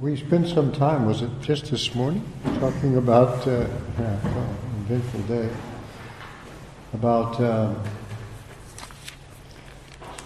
[0.00, 2.24] we spent some time, was it just this morning,
[2.58, 3.66] talking about, uh,
[3.98, 5.48] yeah, well, eventful day,
[6.94, 7.76] about um,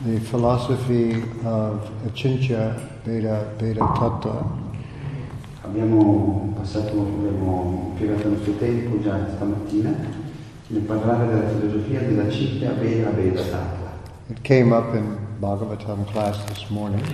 [0.02, 1.14] the philosophy
[1.44, 4.62] of Achintya Bheda, Abheda Tattva.
[5.62, 9.92] Abbiamo passato, abbiamo impiegato il nostro tempo già stamattina
[10.68, 13.92] nel parlare della filosofia della Cicchia Veda Veda Tattva,
[14.28, 17.04] It came up in Bhagavatam class this morning.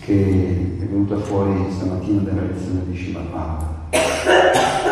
[0.00, 3.74] che è venuta fuori stamattina dalla lezione di Shiva Bhagavatam.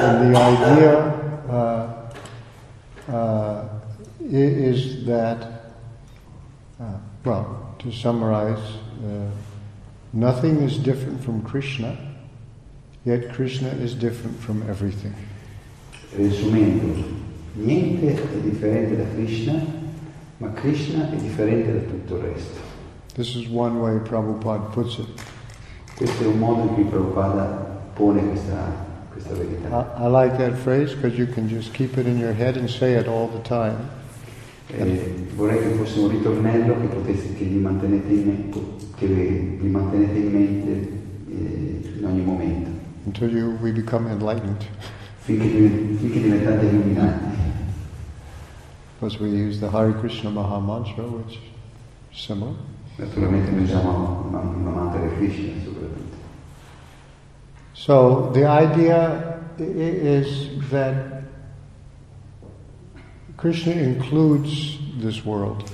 [0.00, 0.96] And the idea
[1.46, 3.68] uh, uh,
[4.18, 5.74] is that,
[6.80, 6.84] uh,
[7.22, 9.28] well, to summarize, uh,
[10.14, 11.94] nothing is different from Krishna,
[13.04, 15.12] yet Krishna is different from everything.
[16.16, 16.94] Riassumendo,
[17.56, 19.82] niente è differente da Krishna,
[20.38, 22.60] ma Krishna è differente da tutto il resto.
[23.14, 25.06] This is one way Prabhupada puts it.
[25.96, 28.72] Questo è un modo in cui Prabhupada pone questa,
[29.12, 29.94] questa I, verità.
[29.98, 32.98] I like that phrase because you can just keep it in your head and say
[32.98, 34.02] it all the time.
[34.66, 38.60] E vorrei che fosse un ritornello che, potesse, che, vi, mantenete in mente,
[38.96, 40.88] che vi mantenete in mente
[41.28, 42.70] eh, in ogni momento,
[43.04, 44.66] until you, we become enlightened.
[45.24, 45.48] finché,
[45.98, 47.43] finché diventate illuminati.
[49.04, 52.54] Because we use the Hare Krishna Maha Mantra, which is similar.
[52.98, 56.16] Naturalmente noi usiamo una, una mantra di Krishna, sicuramente.
[57.74, 61.22] So the idea is that
[63.36, 65.64] Krishna includes this world.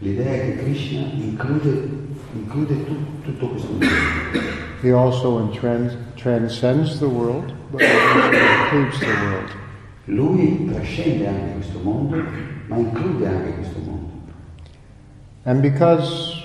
[0.00, 1.90] L'idea è che Krishna include,
[2.32, 3.86] include tu- tutto questo mondo.
[4.80, 9.60] He also trans- transcends the world, but also includes the world.
[10.06, 12.16] Lui trascende anche questo mondo,
[12.72, 14.10] ma include anche questo mondo.
[15.44, 16.42] And because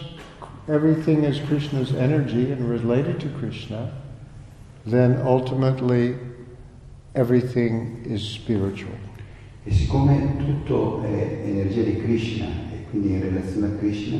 [0.68, 3.92] everything is Krishna's energy and related to Krishna,
[4.86, 6.18] then ultimately
[7.14, 8.96] everything is spiritual.
[9.64, 14.18] E siccome tutto è energia di Krishna e quindi in relazione a Krishna,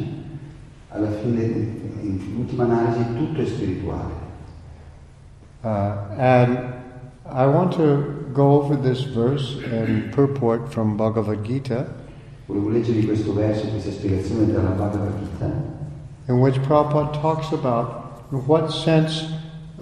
[0.90, 1.42] alla fine,
[2.02, 4.26] in ultima analisi, tutto è spirituale.
[5.64, 5.68] Uh,
[6.18, 6.74] and
[7.26, 11.88] I want to go over this verse and purport from Bhagavad Gita,
[12.48, 15.52] Volevo leggervi questo verso, questa spiegazione dalla Bhagavad Gita,
[16.28, 19.26] in which Prabhupada talks about in what sense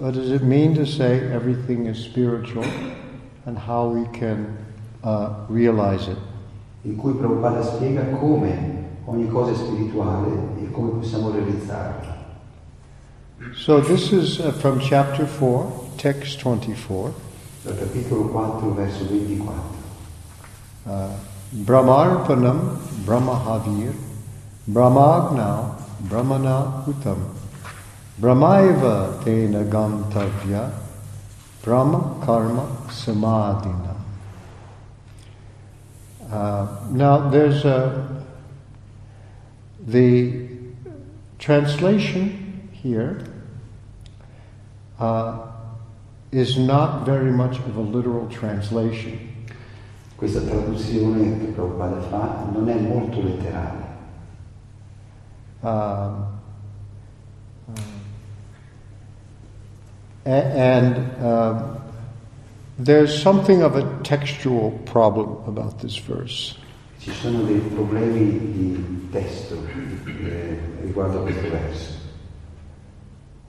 [0.00, 2.64] uh, does it mean to say everything is spiritual
[3.44, 4.56] and how we can
[5.04, 6.18] uh, realize it.
[6.82, 10.28] in cui Prabhupada spiega come ogni cosa è spirituale
[10.60, 12.14] e come possiamo realizzarla.
[13.52, 17.25] So this is uh, from chapter 4, text 24.
[17.66, 19.54] Dal capitolo 4, verso 24.
[20.84, 21.08] Uh,
[21.50, 23.92] Brahmarpanam Brahmahavir
[24.68, 27.34] Brahmagna Brahmana Utam
[28.20, 30.70] Brahmaiva Tena Gantavya
[31.60, 33.96] Brahma Karma Samadhina.
[36.30, 38.06] Uh, now there's a
[39.84, 40.46] the
[41.40, 43.24] translation here
[45.00, 45.55] uh,
[46.32, 49.18] is not very much of a literal translation.
[50.16, 53.84] Questa traduzione che Prabhupada fa non è molto letterale.
[55.60, 56.26] Um,
[60.24, 61.80] uh, and um,
[62.78, 66.56] there's something of a textual problem about this verse.
[66.98, 69.56] Ci sono dei problemi di testo
[70.24, 72.05] eh, riguardo a questo verso.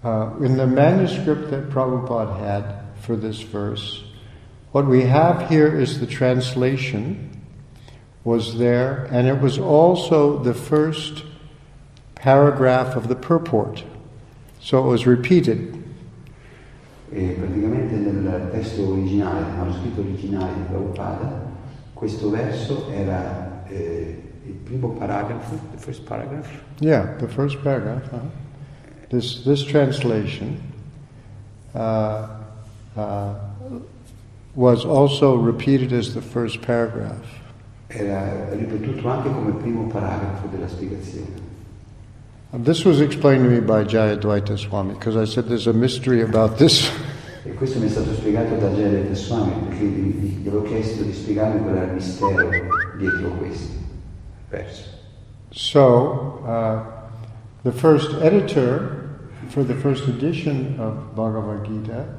[0.07, 2.63] Uh, in the manuscript that Prabhupada had
[3.01, 4.05] for this verse,
[4.71, 7.29] what we have here is the translation
[8.23, 11.25] was there, and it was also the first
[12.15, 13.83] paragraph of the purport.
[14.61, 15.75] So it was repeated.
[17.11, 21.51] E praticamente nel testo originale, nel manoscritto originale di Prabhupada,
[21.93, 26.47] questo verso era eh, il primo paragrafo, the first paragraph,
[26.79, 28.07] Yeah, the first paragraph.
[28.13, 28.46] uh
[29.09, 30.61] This this translation
[31.73, 32.27] uh,
[32.95, 33.35] uh,
[34.53, 37.37] was also repeated as the first paragraph.
[37.87, 41.45] era ripetuto anche come primo paragrafo della spiegazione.
[42.51, 46.21] And this was explained to me by Jayadvaita Swami because I said there's a mystery
[46.21, 46.89] about this.
[47.43, 51.03] E questo mi è stato spiegato da Jayadvaita Swami, perché gli, gli- gli avevo chiesto
[51.03, 52.49] di spiegarmi qual era il mistero
[52.97, 53.73] dietro questo
[54.49, 54.83] verso.
[55.49, 56.96] So, uh,
[57.63, 59.19] the first editor
[59.49, 62.17] for the first edition of Bhagavad Gita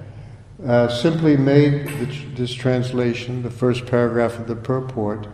[0.66, 1.88] uh, simply made
[2.36, 5.26] this translation, the first paragraph of the purport,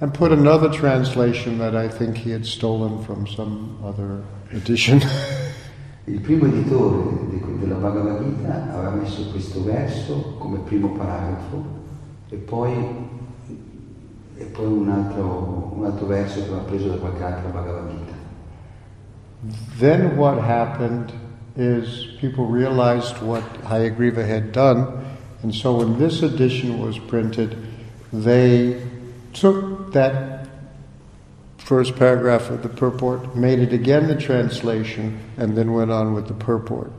[0.00, 4.22] and put another translation that I think he had stolen from some other
[4.52, 5.02] edition.
[6.06, 11.62] Il primo editore de- della Bhagavad Gita aveva messo questo verso come primo paragrafo
[12.30, 12.72] e poi,
[14.36, 18.07] e poi un, altro, un altro verso che aveva preso da qualche altra Bhagavad Gita.
[19.42, 21.12] Then what happened
[21.56, 25.04] is people realized what Hayagriva had done,
[25.42, 27.56] and so when this edition was printed,
[28.12, 28.82] they
[29.32, 30.48] took that
[31.58, 36.26] first paragraph of the purport, made it again the translation, and then went on with
[36.26, 36.90] the purport.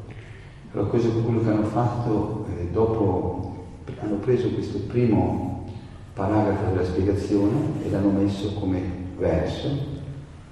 [0.74, 3.66] Allora questo è quello che hanno fatto eh, dopo,
[4.00, 5.68] hanno preso questo primo
[6.14, 8.82] paragrafo della spiegazione e l'hanno messo come
[9.18, 9.99] verso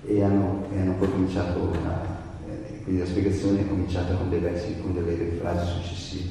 [0.08, 2.02] e hanno, e hanno poi cominciato, la,
[2.48, 6.30] eh, quindi la spiegazione è cominciata con dei versi, con delle frasi successive.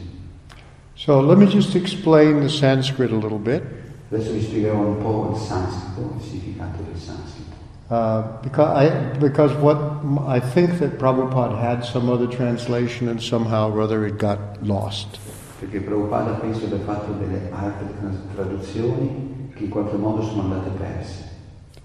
[0.94, 3.62] So let me just explain the Sanskrit a little bit.
[4.11, 7.55] Adesso vi spiegherò un po' il sanscrito, il significato del sanscrito.
[7.88, 9.79] Uh, because I because what
[10.26, 15.19] I think that Prabhupada had some other translation and somehow or other it got lost.
[15.61, 17.87] Perché Prabhupada penso abbia fatto delle altre
[18.34, 21.25] traduzioni che in qualche modo sono andate perse.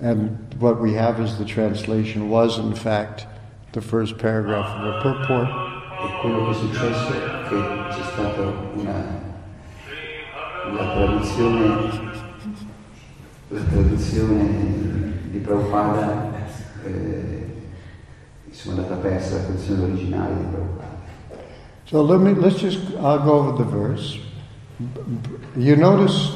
[0.01, 3.27] And what we have is the translation was in fact
[3.73, 5.47] the first paragraph of a purport.
[6.01, 8.41] E quello che è successo è che c'è stata
[8.73, 9.21] una,
[10.73, 11.91] la traduzione,
[13.49, 16.31] la traduzione di Prabhupada,
[16.83, 17.69] eh,
[18.47, 20.99] insomma andata persa la traduzione originale di Prabhupada.
[21.85, 24.17] So let me let's just I'll go over the verse.
[25.55, 26.31] You notice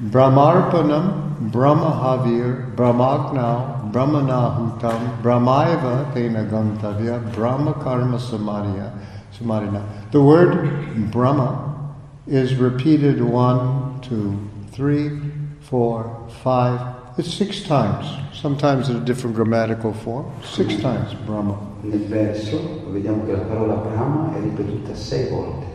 [0.00, 8.92] Brahmarpanam, Brahmahavir, Brahmagnau, Brahmanahutam, Brahmaiva tena gantavya, Brahma karma samadhiya,
[9.36, 9.82] samadhina.
[10.10, 11.94] The word Brahma
[12.26, 14.38] is repeated one, two,
[14.72, 15.20] three,
[15.60, 16.80] four, five.
[17.16, 20.32] It's six times, sometimes in a different grammatical form.
[20.42, 21.56] Six times Brahma.
[21.82, 25.72] Nel verso vediamo che la parola Brahma è ripetuta sei volte.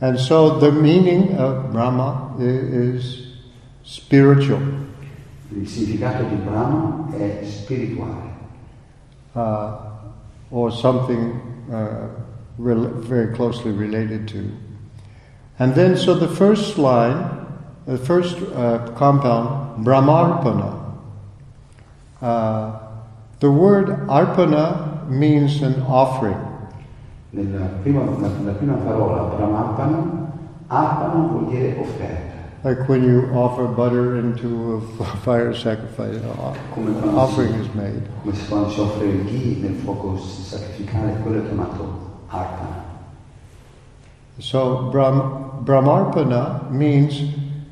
[0.00, 3.19] And so the meaning of Brahma is
[3.90, 4.62] spiritual,
[5.52, 8.30] Il significato di Brahma è spirituale,
[9.32, 9.72] uh,
[10.50, 11.32] or something
[11.68, 12.06] uh,
[12.56, 14.38] rel- very closely related to.
[15.58, 17.48] And then, so the first line,
[17.86, 20.78] the first uh, compound, Brahmarpana.
[22.22, 22.78] Uh,
[23.40, 26.38] the word arpana means an offering.
[27.32, 30.28] Nella prima, nella prima parola Brahmapana,
[30.68, 32.29] Arpana vuol dire offerta.
[32.62, 36.20] Like when you offer butter into a fire sacrifice,
[36.74, 38.02] Come quando offering si- is made.
[38.22, 42.84] Come se quando si offre il ghee nel fuoco sacrificale, quello è chiamato Arpana.
[44.38, 47.22] So Brahm, Brahmarpana means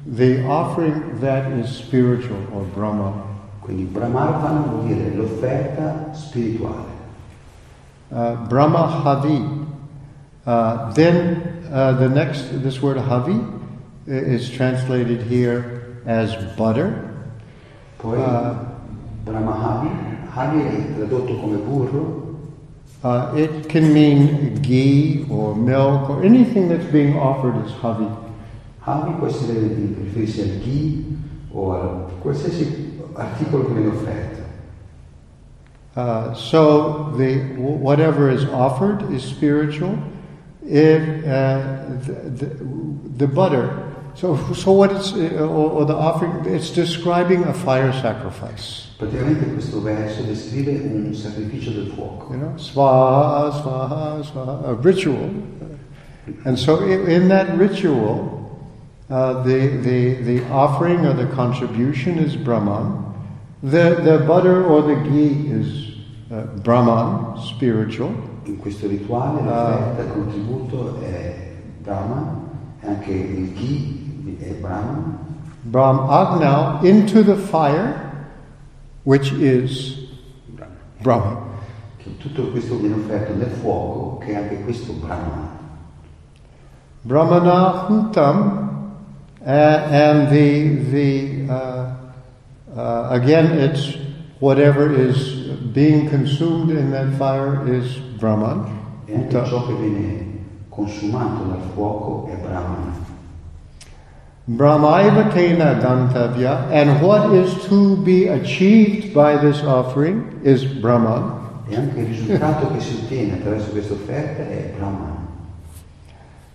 [0.06, 3.12] the offering that is spiritual or Brahma.
[3.61, 6.96] Quindi Brahmarpana vuol dire l'offerta spirituale.
[8.11, 9.67] Uh, Brahma Havi.
[10.46, 13.56] Uh, then uh, the next, this word Havi
[14.08, 17.10] is translated here as butter.
[17.99, 18.66] Poi Ah.
[19.25, 19.88] Brahmahavi,
[20.32, 22.26] Havi è tradotto come burro,
[23.05, 28.08] Uh, it can mean ghee or milk or anything that's being offered is Havi.
[28.81, 31.04] Havi può essere riferirsi al ghee
[31.52, 34.43] o a qualsiasi articolo che viene offerto.
[35.94, 39.96] Uh, so the whatever is offered is spiritual.
[40.64, 41.61] If uh,
[42.04, 42.56] the, the,
[43.16, 43.88] the butter,
[44.18, 48.88] so so what it's uh, or, or the offering, it's describing a fire sacrifice.
[48.98, 52.32] Praticamente questo verso descrive un sacrificio del fuoco.
[52.32, 55.30] You know, swaha, swaha, swaha, a ritual.
[56.44, 58.60] And so in that ritual,
[59.08, 63.04] uh, the, the, the offering or the contribution is Brahman.
[63.62, 65.96] The, the butter or the ghee is
[66.32, 68.12] uh, Brahman, spiritual.
[68.46, 72.46] In questo rituale l'offerta, il contributo è Brahma,
[72.80, 74.07] e anche il ghee
[74.61, 75.18] Brahma,
[75.64, 78.26] Brahm Agnau into the fire,
[79.04, 80.09] which is
[81.02, 81.47] Brahma.
[82.18, 85.57] tutto questo viene offerto nel fuoco, che è anche questo Brahma.
[87.02, 88.95] Brahmana Hutam,
[89.40, 91.95] uh, and the, the uh,
[92.76, 93.97] uh, again, it's
[94.40, 95.33] whatever is
[95.73, 98.76] being consumed in that fire is Brahman.
[99.07, 100.26] E anche ciò che viene
[100.68, 103.07] consumato dal fuoco è Brahma.
[104.49, 111.37] Brahmaiva tena gantavya, and what is to be achieved by this offering is Brahman.
[111.69, 115.17] E anche il risultato che si ottiene attraverso questa offerta è Brahma.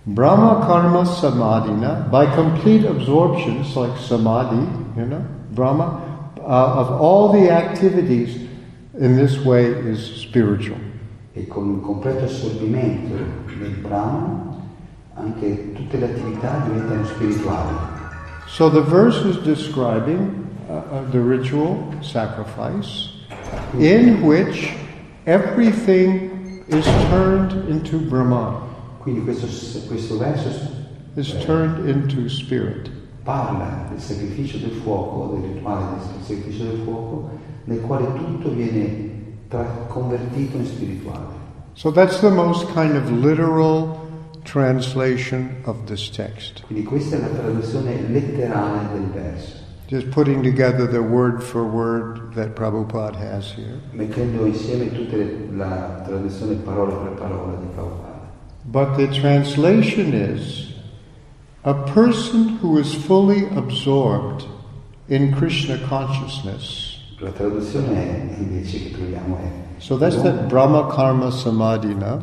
[0.05, 6.01] Brahma karma samadhina, by complete absorptions like samadhi, you know, Brahma,
[6.39, 8.47] uh, of all the activities
[8.97, 10.77] in this way is spiritual.
[11.35, 13.15] e con un completo assorbimento
[13.57, 14.52] del Brahman
[15.15, 17.75] anche tutte le attività diventano spirituali.
[18.47, 23.09] So the verse is describing uh, uh, the ritual sacrifice
[23.77, 24.73] in which
[25.25, 28.55] everything is turned into Brahman,
[28.99, 29.47] Quindi questo,
[29.87, 30.49] questo verso
[31.15, 32.89] is turned into spirit.
[33.23, 37.29] parla del sacrificio del fuoco, del rituale del sacrificio del fuoco,
[37.65, 41.41] nel quale tutto viene tra- convertito in spirituale.
[41.73, 43.97] So that's the most kind of literal
[44.43, 46.63] translation of this text.
[46.65, 52.33] Quindi questa è la traduzione letterale del verso, Just putting together the word for word
[52.35, 53.79] that Prabhupada has here.
[53.91, 55.17] mettendo insieme tutta
[55.55, 58.11] la traduzione parola per parola di Prabhupada.
[58.65, 60.73] But the translation is
[61.63, 64.45] a person who is fully absorbed
[65.09, 66.82] in Krishna consciousness.
[67.23, 72.19] La traduzione invece che troviamo è So that's that Brahma Karma Samadhi huh?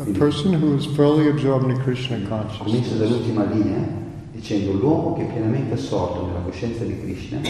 [0.00, 2.58] A person who is fully absorbed in Krishna consciousness.
[2.64, 3.86] Comincia dall'ultima linea
[4.32, 7.40] dicendo l'uomo che è pienamente assorto nella coscienza di Krishna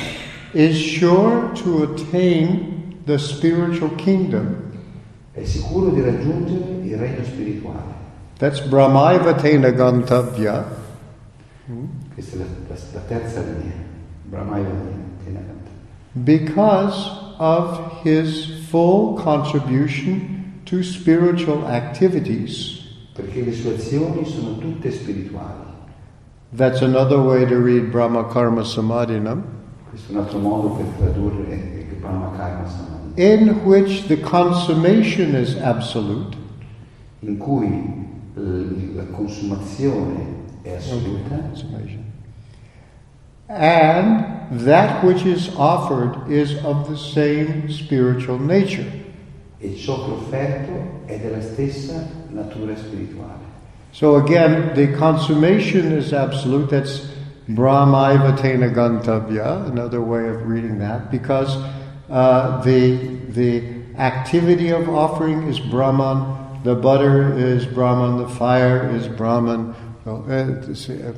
[0.52, 4.56] is sure to attain the spiritual kingdom.
[5.32, 7.96] è sicuro di raggiungere il regno spirituale.
[8.38, 10.64] That's Brahmaivatena Gantavya.
[12.12, 13.86] Questa è la, la- la terza linea.
[14.24, 15.07] Brahmaiva Tenaganta.
[16.24, 22.76] Because of his full contribution to spiritual activities.
[23.14, 25.66] Perché le sue azioni sono tutte spirituali.
[26.52, 29.44] That's another way to read Brahma Karma Samadhinam,
[29.90, 34.18] Questo è un altro modo per tradurre eh, il Brahma Karma Samadhi, in which the
[34.20, 36.36] consummation is absolute,
[37.20, 37.66] in cui
[38.36, 40.26] eh, la consumazione
[40.62, 41.36] è assoluta.
[41.36, 41.97] Consummation,
[43.48, 48.86] and that which is offered is of the same spiritual nature.
[49.60, 53.46] e ciò che offerto è della stessa natura spirituale.
[53.90, 56.68] So again, the consummation is absolute.
[56.68, 57.08] That's
[57.48, 61.56] Brahmaivatena Gantavya, another way of reading that, because
[62.10, 63.62] uh, the the
[63.96, 69.74] activity of offering is Brahman, the butter is Brahman, the fire is Brahman.
[70.06, 71.12] Uh, uh,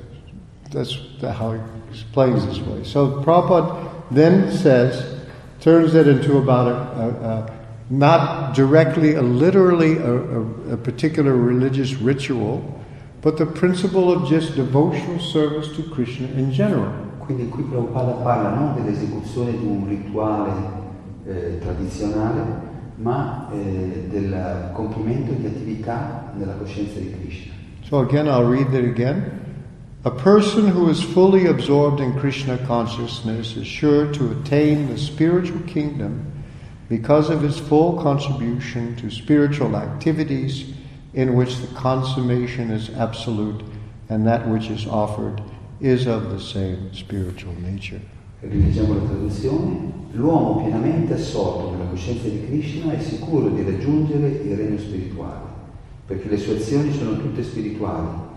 [0.70, 1.60] that's how he
[1.90, 2.84] explains this way.
[2.84, 5.20] So Prabhupada then says,
[5.60, 7.60] turns it into about a, a, a
[7.90, 12.80] not directly, a, literally a, a, particular religious ritual,
[13.20, 16.92] but the principle of just devotional service to Krishna in general.
[17.18, 20.52] Quindi qui Prabhupada parla non dell'esecuzione di un rituale
[21.26, 27.52] eh, tradizionale, ma eh, del compimento di attività nella coscienza di Krishna.
[27.82, 29.39] So again, I'll read that again.
[30.02, 35.60] A person who is fully absorbed in Krishna consciousness is sure to attain the spiritual
[35.66, 36.24] kingdom
[36.88, 40.72] because of his full contribution to spiritual activities
[41.12, 43.62] in which the consummation is absolute
[44.08, 45.42] and that which is offered
[45.80, 48.00] is of the same spiritual nature.
[48.40, 49.92] Rileggiamo la traduzione.
[50.12, 55.44] L'uomo pienamente assorto nella coscienza di Krishna è sicuro di raggiungere il regno spirituale,
[56.06, 58.28] perché le sue azioni sono tutte spirituali,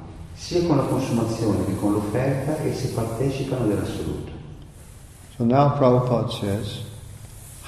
[0.44, 4.32] sia con la consumazione che con l'offerta esse partecipano dell'assoluto.
[5.38, 6.82] So now Prabhupada says,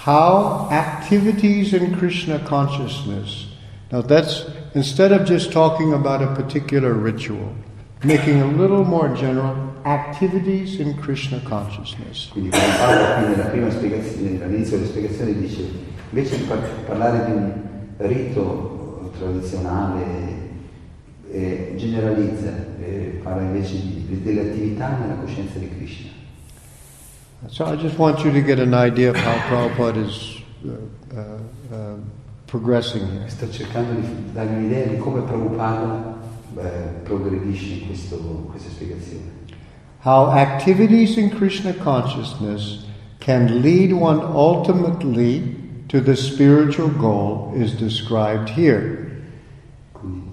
[0.04, 3.48] how activities in Krishna consciousness.
[3.92, 7.56] Now that's, instead of just talking about a particular ritual,
[8.04, 9.56] making a little more general,
[9.86, 12.28] activities in Krishna consciousness.
[12.34, 15.62] Quindi Prabhupada qui nella prima spiegazione, all'inizio della spiegazione dice,
[16.10, 17.54] invece di par- parlare di un
[18.00, 20.35] rito tradizionale,
[21.36, 22.50] eh, generalizza,
[22.80, 26.10] eh, parla invece di- delle attività nella coscienza di Krishna.
[27.48, 30.70] So I just want you to get an idea of how Prabhupada is uh,
[31.14, 31.20] uh,
[31.72, 31.98] uh,
[32.46, 33.28] progressing here.
[33.30, 36.18] Sto cercando di darvi un'idea di come Prabhupada
[36.58, 36.70] eh,
[37.04, 39.34] progredisce in questo- questa spiegazione.
[40.04, 42.86] How activities in Krishna consciousness
[43.20, 49.15] can lead one ultimately to the spiritual goal is described here.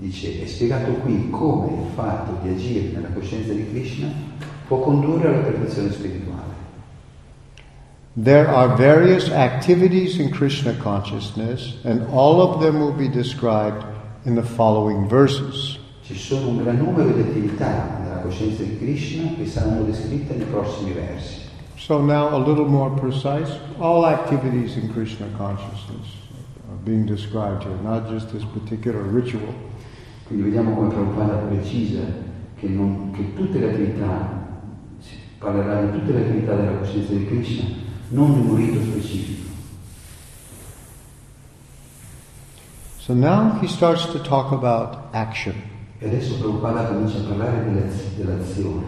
[0.02, 4.09] Dice, è spiegato qui come il fatto di agire nella coscienza di Krishna
[4.66, 6.50] può condurre alla perfezione spirituale.
[8.21, 13.85] There are various activities in Krishna consciousness, and all of them will be described
[14.25, 15.78] in the following verses.
[16.02, 20.47] Ci sono un gran numero di attività nella coscienza di Krishna che saranno descritte nei
[20.47, 21.42] prossimi versi.
[21.76, 26.09] So now a little more precise, all activities in Krishna consciousness
[26.68, 29.71] are being described here, not just this particular ritual.
[30.32, 32.00] Quindi vediamo come Prabhupada precisa
[32.58, 34.48] che, non- che tutte le attività,
[34.98, 37.66] si parlerà di tutte le attività della coscienza di Krishna,
[38.08, 39.50] non di un rito specifico.
[42.96, 45.52] So now he starts to talk about action.
[45.98, 48.86] E adesso Prabhupada comincia a parlare dell'azione.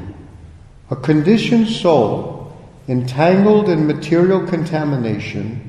[0.89, 2.53] A conditioned soul,
[2.87, 5.61] entangled in material contamination,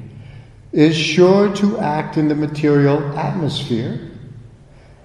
[0.71, 4.13] is sure to act in the material atmosphere,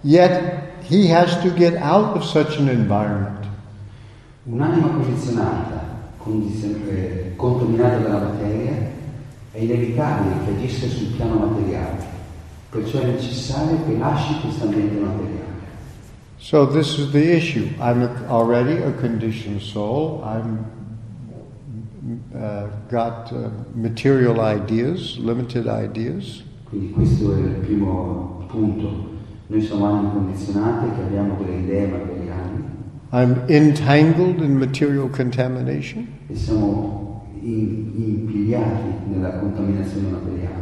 [0.03, 3.47] yet he has to get out of such an environment.
[4.45, 5.85] Un'anima condizionata,
[6.17, 8.73] condizio- eh, contaminata dalla materia,
[9.53, 11.99] è inevitabile che agisca sul piano materiale,
[12.71, 15.39] perciò è necessario che lasci questo ambiente materiale.
[16.39, 17.69] So this is the issue.
[17.79, 20.23] I'm already a conditioned soul.
[20.25, 20.65] I'm
[22.35, 26.43] uh, got uh, material ideas, limited ideas.
[26.65, 29.10] Quindi questo è il primo punto.
[29.51, 32.19] Noi siamo anime condizionate che abbiamo delle idee materiali
[33.13, 36.07] I'm entangled in material contamination.
[36.29, 40.59] e siamo in- impigliati nella contaminazione materiale.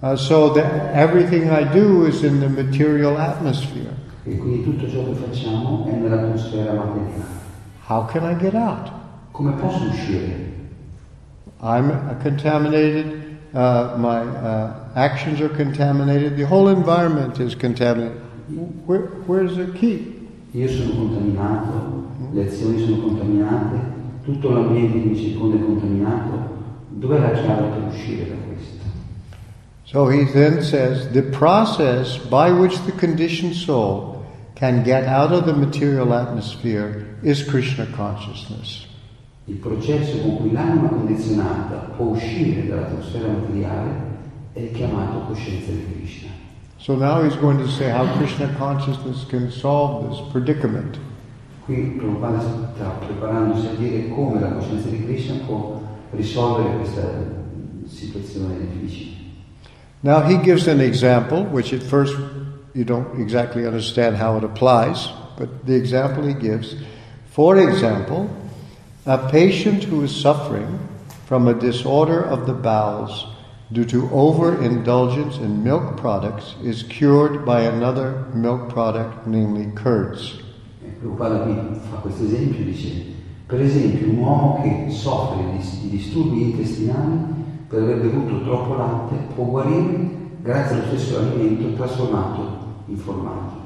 [0.00, 3.94] Uh, so that everything I do is in the material atmosphere.
[4.24, 7.24] E quindi tutto ciò che facciamo è nell'atmosfera materiale.
[7.88, 8.90] How can I get out?
[9.32, 10.54] Come posso uscire?
[11.60, 13.24] I'm contaminated.
[13.54, 16.36] Uh, my uh, actions are contaminated.
[16.36, 18.20] The whole environment is contaminated.
[18.86, 20.28] Where, where's the key?
[20.52, 23.78] Io sono contaminato, le azioni sono contaminate,
[24.24, 26.54] tutto l'ambiente che mi circonda è contaminato.
[26.88, 28.84] Dov'è la chiave per uscire da questo?
[29.84, 34.24] So he then says the process by which the conditioned soul
[34.54, 38.86] can get out of the material atmosphere is Krishna consciousness.
[39.48, 43.90] Il processo con cui l'anima condizionata può uscire dall'atmosfera materiale
[44.52, 46.30] è chiamato coscienza di Krishna.
[46.78, 50.98] So now he's going to say how Krishna consciousness can solve this predicament.
[51.64, 57.08] Qui Prabhupada sta preparandosi a dire come la coscienza di Krishna può risolvere questa
[57.86, 59.14] situazione difficile.
[60.00, 62.16] Now he gives an example, which at first
[62.72, 66.74] you don't exactly understand how it applies, but the example he gives,
[67.30, 68.28] for example,
[69.06, 70.80] a patient who is suffering
[71.26, 73.26] from a disorder of the bowels
[73.72, 80.42] due to overindulgence in milk products is cured by another milk product, namely curds.
[81.00, 81.54] Prabhupada qui
[81.88, 83.14] fa questo esempio, dice,
[83.46, 87.34] per esempio un uomo che soffre di, di disturbi intestinali
[87.68, 90.08] per aver bevuto troppo latte può guarire
[90.42, 93.64] grazie allo stesso alimento trasformato in formaggio.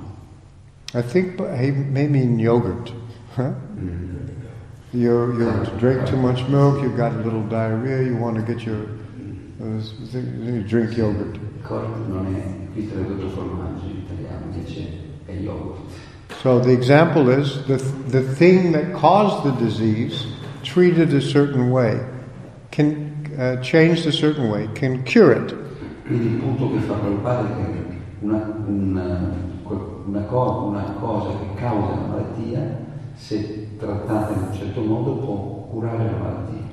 [0.93, 2.93] I think he may mean yogurt.
[3.37, 3.53] Huh?
[3.79, 4.10] Mm.
[4.93, 8.65] You, you drink too much milk, you've got a little diarrhea, you want to get
[8.65, 8.87] your.
[9.61, 9.81] Uh,
[10.13, 11.39] you drink yogurt.
[16.43, 17.77] So the example is the,
[18.09, 20.27] the thing that caused the disease,
[20.63, 22.01] treated a certain way,
[22.71, 25.55] can uh, a certain way, can cure it.
[28.23, 28.37] Una,
[28.69, 29.51] una
[30.69, 36.19] una cosa che causa la malattia, se trattata in un certo modo, può curare la
[36.19, 36.69] malattia.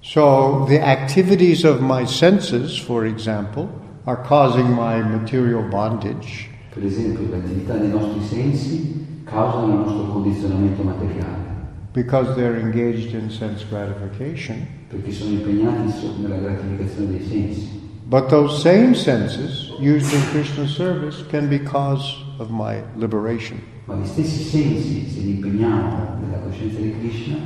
[0.00, 3.68] So the activities of my senses, for example,
[4.04, 6.48] are causing my material bondage.
[6.70, 13.14] Per esempio, le attività dei nostri sensi causano il nostro condizionamento materiale, because they're engaged
[13.14, 14.80] in sense gratification.
[14.92, 15.90] perché sono impegnati
[16.20, 17.80] nella gratificazione dei sensi.
[18.04, 23.58] But those same senses used in Krishna's service can be cause of my liberation.
[23.84, 27.36] Ma gli stessi sensi, se li impegniamo nella coscienza di Krishna,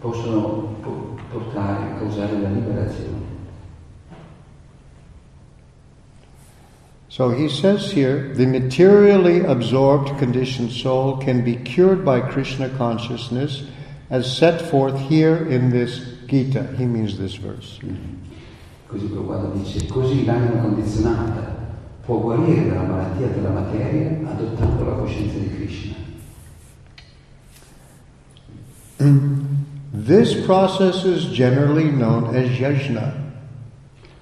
[0.00, 0.76] possono
[1.30, 3.32] portare, causare la liberazione.
[7.08, 13.62] So he says here, the materially absorbed conditioned soul can be cured by Krishna consciousness
[14.10, 16.74] as set forth here in this Gita.
[16.76, 17.78] He means this verse.
[17.82, 18.22] Mm-hmm.
[18.88, 21.53] Così Prabhupada dice, così l'anima condizionata
[22.04, 25.92] può guarire dalla malattia della materia adottando la coscienza di Krishna.
[29.92, 33.14] This process is generally known as yajna,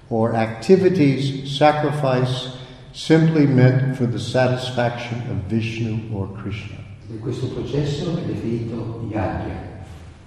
[0.09, 2.57] or activities sacrifice
[2.93, 6.77] simply meant for the satisfaction of Vishnu or Krishna.
[7.11, 9.83] E questo processo è definito yagya,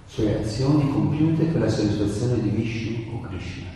[0.09, 3.66] cioè azioni compiute per la soddisfazione di Vishnu o Krishna.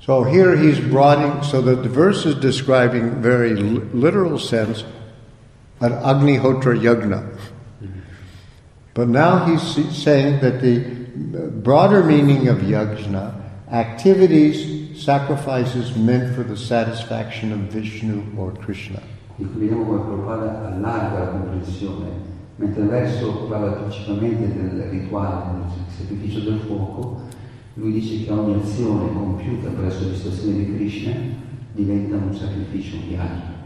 [0.00, 4.84] So here he's broadening, so that the verse is describing very li- literal sense
[5.80, 7.38] an Agnihotra Yagna.
[8.94, 9.62] But now he's
[9.96, 10.80] saying that the
[11.62, 13.34] broader meaning of yajna,
[13.70, 19.00] activities, sacrifices meant for the satisfaction of Vishnu or Krishna.
[19.36, 22.10] Quindi come Prabhupada allarga la comprensione,
[22.56, 27.22] mentre il verso parla principalmente del rituale, del sacrificio del fuoco,
[27.80, 31.12] lui dice che ogni azione compiuta per la soddisfazione di Krishna
[31.72, 33.58] diventa un sacrificio, un yagna.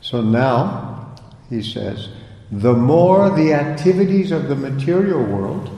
[0.00, 1.14] So now,
[1.48, 2.08] he says,
[2.50, 5.70] the more the activities of the material world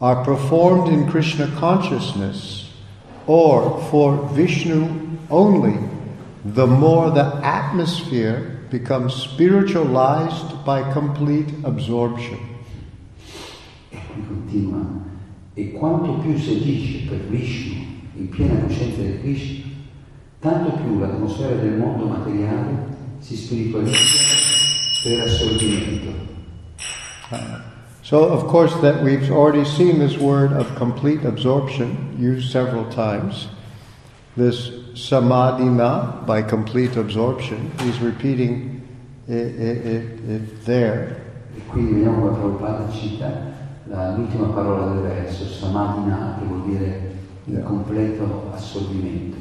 [0.00, 2.70] are performed in Krishna consciousness
[3.26, 5.76] or for Vishnu only,
[6.44, 12.38] the more the atmosphere becomes spiritualized by complete absorption.
[13.90, 14.84] E continua,
[15.58, 19.64] e quanto più si agisce per Vishnu in piena coscienza di Krishna,
[20.38, 22.86] tanto più l'atmosfera del mondo materiale
[23.18, 23.98] si spiritualizza
[25.02, 26.26] per assorbimento.
[28.02, 33.48] So, of course, that we've already seen this word of complete absorption used several times.
[34.36, 38.86] This samadhina, by complete absorption, he's repeating
[39.26, 41.20] it, it, it, it there.
[41.56, 43.56] E qui vediamo che Prabhupada cita
[43.88, 47.12] la- l'ultima parola del verso, samadhina, che vuol dire
[47.44, 49.36] il completo assorbimento.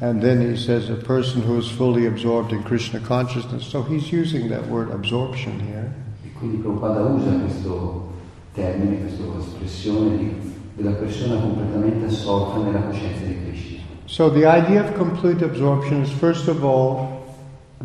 [0.00, 3.64] And then he says a person who is fully absorbed in Krishna consciousness.
[3.64, 5.92] So he's using that word absorption here.
[6.24, 8.08] E quindi Prabhupada usa questo
[8.54, 13.78] termine, questa espressione di- della persona completamente assorta nella coscienza di Krishna.
[14.06, 17.13] So the idea of complete absorption is first of all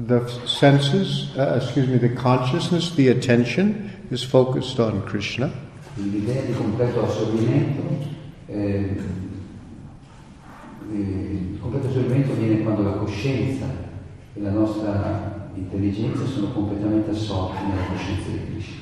[0.10, 5.50] the senses, uh, excuse me, the consciousness, the attention is focused on Krishna.
[5.95, 7.82] L'idea di completo assorbimento,
[8.48, 8.95] eh,
[10.91, 13.65] eh, il completo assorbimento viene quando la coscienza
[14.34, 18.78] e la nostra intelligenza sono completamente assorti nella coscienza di Krishna.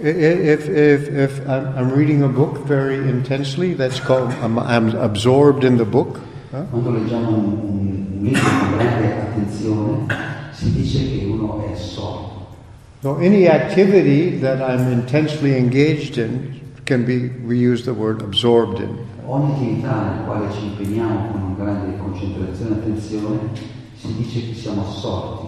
[0.00, 5.64] If, if, if I'm, I'm reading a book very intensely, that's called, I'm, I'm absorbed
[5.64, 6.20] in the book.
[6.52, 6.62] huh?
[6.70, 10.06] Quando leggiamo un, un- un libro con grande attenzione,
[10.58, 12.46] si dice che uno è assorto.
[13.00, 18.80] So any activity that I'm intensely engaged in can be, we use the word absorbed
[18.80, 18.98] in.
[19.24, 23.38] Ogni attività nella quale ci impegniamo con grande concentrazione e attenzione,
[23.94, 25.46] si dice che siamo assorti.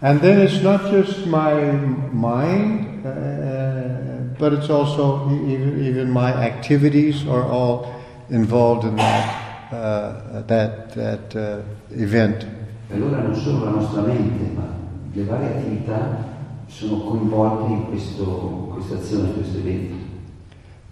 [0.00, 1.72] And then it's not just my
[2.12, 7.86] mind, uh, but it's also even, even my activities are all
[8.28, 12.46] involved in that, uh, that, that uh, event.
[12.94, 14.68] E allora non solo la nostra mente, ma
[15.12, 16.32] le varie attività
[16.68, 19.94] sono coinvolte in questo- questa azione, in questo evento.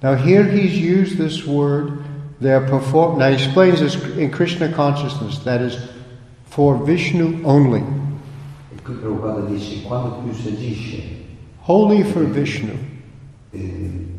[0.00, 1.92] Now here he's used this word,
[2.40, 3.18] they are perform.
[3.18, 5.78] Now he explains this in Krishna consciousness, that is
[6.48, 7.78] for Vishnu only,
[8.74, 11.02] E qui Prabhupada dice, quando più si agisce,
[11.66, 12.72] wholly for Vishnu.
[13.52, 13.60] eh,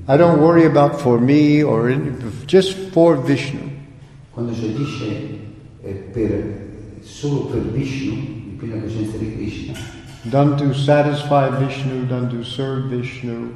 [0.08, 2.14] I don't worry about for me or any,
[2.46, 3.60] just for Vishnu.
[4.32, 5.38] quando si agisce
[5.84, 6.63] eh, per-
[7.04, 12.90] solo per Vishnu, in piena coscienza di Krishna, Done to satisfy Vishnu, done to serve
[12.90, 13.54] Vishnu.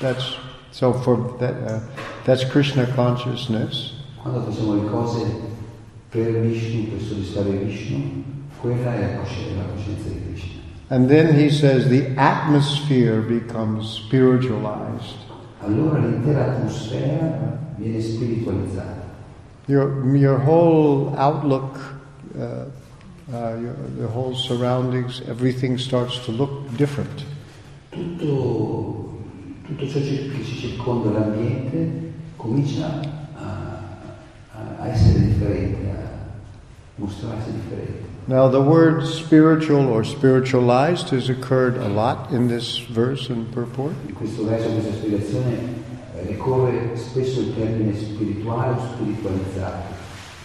[0.00, 0.36] That's
[0.72, 1.54] so for that.
[1.54, 1.80] Uh,
[2.24, 3.92] that's Krishna consciousness.
[4.22, 5.26] quando facciamo le cose
[6.08, 8.22] per Vishnu, per soddisfare Vishnu,
[8.60, 10.60] quella è la coscienza, di Krishna.
[10.88, 15.16] And then he says the atmosphere becomes spiritualized.
[15.60, 19.10] Allora l'intera atmosfera viene spiritualizzata.
[19.66, 21.78] Your your whole outlook,
[22.38, 22.66] uh,
[23.32, 27.24] uh, your, the whole surroundings, everything starts to look different.
[27.90, 29.18] Tutto,
[29.66, 33.00] tutto ciò che ci circonda l'ambiente comincia
[33.34, 33.78] a,
[34.52, 36.08] a- essere differente, a
[36.96, 38.10] mostrarsi differente.
[38.26, 43.94] Now, the word spiritual or spiritualized has occurred a lot in this verse and purport.
[44.06, 45.58] In questo verso, questa spiegazione,
[46.14, 49.91] eh, ricorre spesso il termine spirituale o spiritualizzato.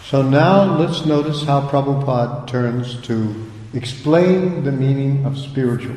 [0.08, 3.28] So now let's notice how Prabhupada turns to
[3.74, 5.96] explain the meaning of spiritual.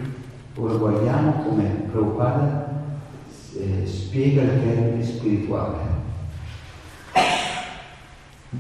[0.58, 2.84] Ora guardiamo come Prabhupada
[3.58, 5.78] eh, spiega il termine spirituale.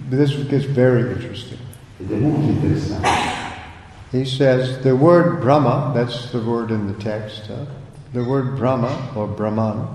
[0.09, 1.59] This gets very interesting.
[1.99, 3.09] Ed è molto interessante.
[4.11, 7.65] He says the word Brahma, that's the word in the text, huh?
[8.13, 9.85] the word Brahma or Brahman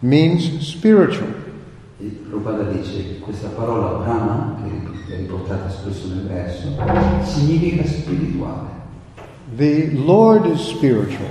[0.00, 1.34] means spiritual.
[1.98, 6.68] Prabhupada dice questa parola Brahma, che riportata spesso nel verso,
[7.24, 8.68] significa spirituale.
[9.56, 11.28] The Lord is spiritual,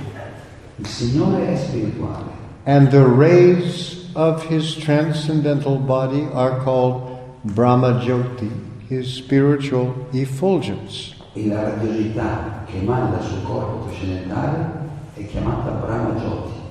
[0.76, 2.30] Il Signore è spirituale
[2.64, 8.50] and the rays of his transcendental body are called Brahma Jyoti,
[8.88, 11.14] his spiritual effulgence.
[11.34, 14.80] e la radiosità che emana dal suo corpo trascendentale
[15.14, 16.61] è chiamata Brahma Jyoti.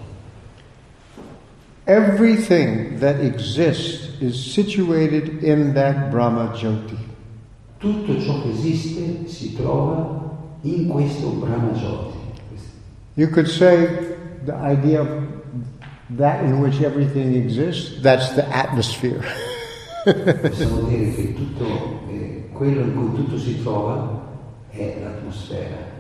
[1.88, 6.98] Everything that exists is situated in that Brahma Jyoti.
[7.80, 12.20] Tutto ciò che esiste si trova in questo Brahma Jyoti.
[13.16, 13.88] You could say
[14.46, 15.08] the idea of
[16.18, 19.24] that in which everything exists, that's the atmosphere.
[20.04, 24.30] Possiamo dire che tutto, eh, quello in cui tutto si trova
[24.70, 25.92] è l'atmosfera.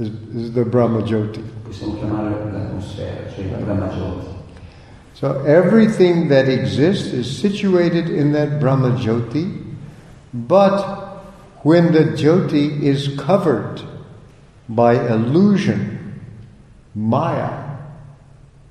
[0.00, 1.42] is, the Brahma Jyoti.
[1.62, 4.39] Possiamo chiamarla l'atmosfera, cioè la Brahma Jyoti.
[5.20, 9.76] So everything that exists is situated in that Brahma Jyoti,
[10.32, 10.80] but
[11.62, 13.82] when the Jyoti is covered
[14.66, 16.22] by illusion,
[16.94, 17.52] maya,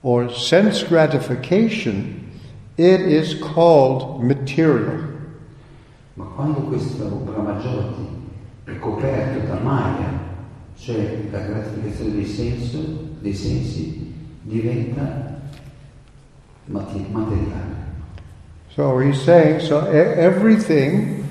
[0.02, 2.32] or sense gratification,
[2.78, 5.06] it is called material.
[6.16, 8.08] Ma quando questo Brahma Jyoti
[8.64, 10.20] è coperto da Maya,
[10.80, 12.80] cioè la gratificazione dei, senso,
[13.20, 15.29] dei sensi, diventa
[16.70, 17.76] materiale.
[18.76, 21.28] So he's saying, so everything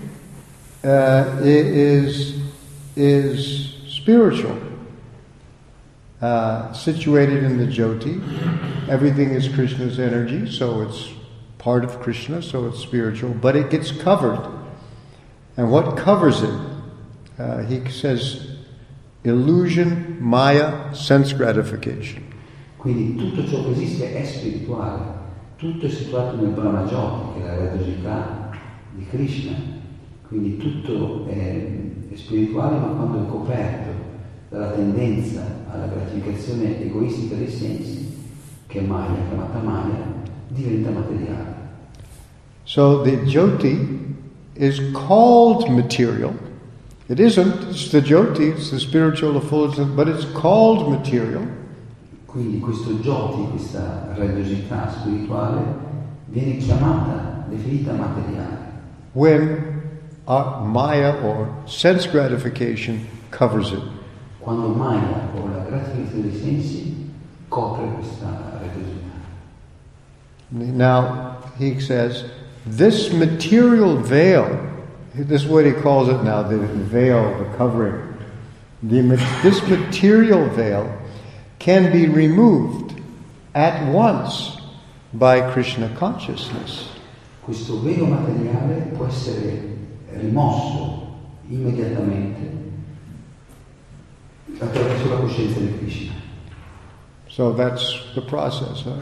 [0.84, 2.36] uh, is
[2.96, 4.58] is spiritual,
[6.20, 8.20] uh, situated in the Jyoti.
[8.88, 11.10] Everything is Krishna's energy, so it's
[11.58, 13.34] part of Krishna, so it's spiritual.
[13.34, 14.44] But it gets covered,
[15.56, 16.60] and what covers it?
[17.38, 18.56] Uh, he says,
[19.22, 22.24] illusion, maya, sense gratification.
[22.78, 25.17] Quindi tutto ciò che esiste è spirituale,
[25.58, 28.50] tutto è situato nel Brahma Jyoti, che è la radiosità
[28.92, 29.56] di Krishna.
[30.28, 31.68] Quindi tutto è,
[32.10, 33.90] è spirituale, ma quando è coperto
[34.50, 38.14] dalla tendenza alla gratificazione egoistica dei sensi,
[38.68, 40.04] che è Maya, chiamata Maya,
[40.46, 41.56] diventa materiale.
[42.62, 44.14] So the Jyoti
[44.54, 46.34] is called material.
[47.08, 51.42] It isn't, it's the Jyoti, it's the spiritual effulgence, but it's called material
[52.28, 52.94] Quindi questo
[53.50, 55.62] questa radiosità spirituale,
[56.26, 58.56] viene chiamata, definita materiale,
[59.12, 59.80] when
[60.26, 63.82] uh, Maya or sense gratification covers it.
[64.40, 67.10] quando Maya o la gratificazione dei sensi
[67.48, 69.16] copre questa radiosità.
[70.50, 72.24] Now, he says,
[72.66, 74.46] this material veil,
[75.14, 78.02] this is what he calls it now, the veil, the covering.
[78.82, 79.00] The,
[79.42, 80.97] this material veil
[81.58, 83.00] can be removed
[83.54, 84.56] at once
[85.12, 86.88] by Krishna consciousness.
[87.40, 89.76] Questo velo materiale può essere
[90.12, 91.16] rimosso
[91.48, 92.56] immediatamente
[94.58, 96.12] attraverso la coscienza di Krishna.
[97.28, 98.82] So that's the process.
[98.82, 98.96] Huh?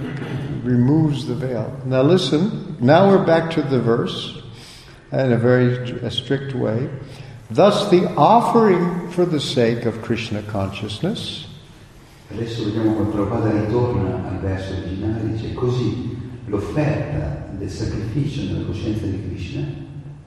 [0.62, 1.72] Removes the veil.
[1.84, 4.42] Now listen, now we're back to the verse
[5.12, 6.88] in a very a strict way.
[7.50, 11.45] Thus, the offering for the sake of Krishna consciousness
[12.30, 19.06] Adesso vediamo come Prabhupada ritorna al verso originale, dice così l'offerta del sacrificio nella coscienza
[19.06, 19.64] di Krishna,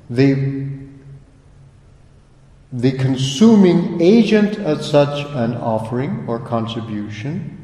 [0.07, 0.67] the
[2.71, 7.57] the consuming agent of such an offering or contribution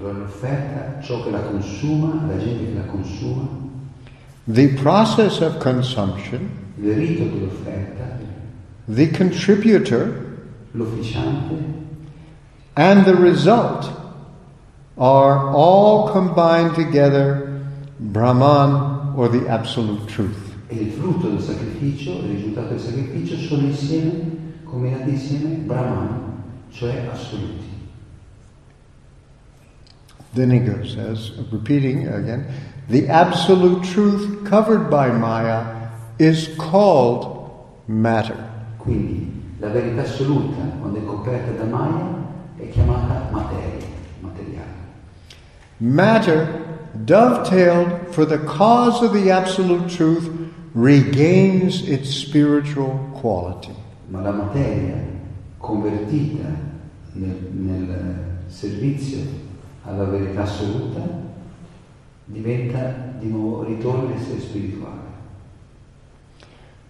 [0.00, 3.48] allora l'offerta, ciò che la consuma, la gente che la consuma,
[4.44, 6.48] the process of consumption
[6.80, 8.18] il rito dell'offerta,
[8.86, 10.30] the contributor
[10.72, 11.81] l'officiante
[12.76, 13.90] and the result
[14.96, 17.62] are all combined together
[17.98, 20.52] Brahman or the absolute truth.
[20.72, 24.20] e il frutto del sacrificio, il risultato del sacrificio sono insieme,
[24.64, 27.70] combinati insieme, Brahman, cioè assoluti.
[30.32, 32.46] Then he goes, as repeating again,
[32.88, 37.26] the absolute truth covered by Maya is called
[37.84, 38.36] matter.
[38.78, 42.21] Quindi la verità assoluta, quando è coperta da Maya,
[42.72, 43.86] chiamata materia,
[44.20, 44.66] materiale.
[45.78, 46.46] Matter,
[47.04, 50.30] dovetailed for the cause of the absolute truth,
[50.74, 53.74] regains its spiritual quality.
[54.08, 54.96] Ma la materia
[55.58, 56.48] convertita
[57.12, 59.20] nel, nel eh, servizio
[59.84, 61.00] alla verità assoluta
[62.24, 65.00] diventa di nuovo, ritorna a essere spirituale.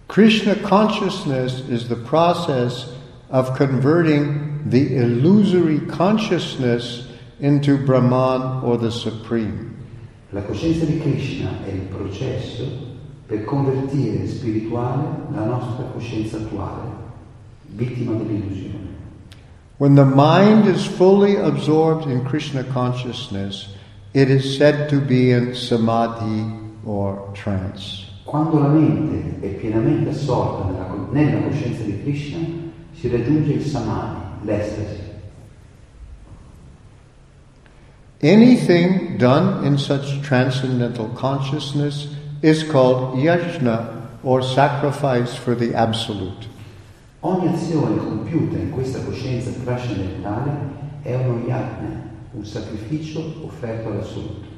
[0.07, 2.87] Krishna consciousness is the process
[3.33, 7.07] of converting the illusory consciousness
[7.39, 9.71] into Brahman or the Supreme.
[10.29, 12.63] La coscienza di Krishna è il processo
[13.25, 16.89] per convertire spirituale la nostra coscienza attuale,
[17.69, 18.91] vittima dell'illusione.
[19.77, 23.69] When the mind is fully absorbed in Krishna consciousness,
[24.13, 26.45] it is said to be in samadhi
[26.85, 28.05] or trance.
[28.25, 32.62] Quando la mente è pienamente assorta nella, nella coscienza di Krishna,
[33.03, 35.01] si raggiunge il samadhi, l'estasi.
[38.21, 42.07] Anything done in such transcendental consciousness
[42.41, 46.47] is called yajna or sacrifice for the absolute.
[47.19, 50.51] Ogni azione compiuta in questa coscienza trascendentale
[51.01, 54.52] è uno yajna, un sacrificio offerto all'assoluto.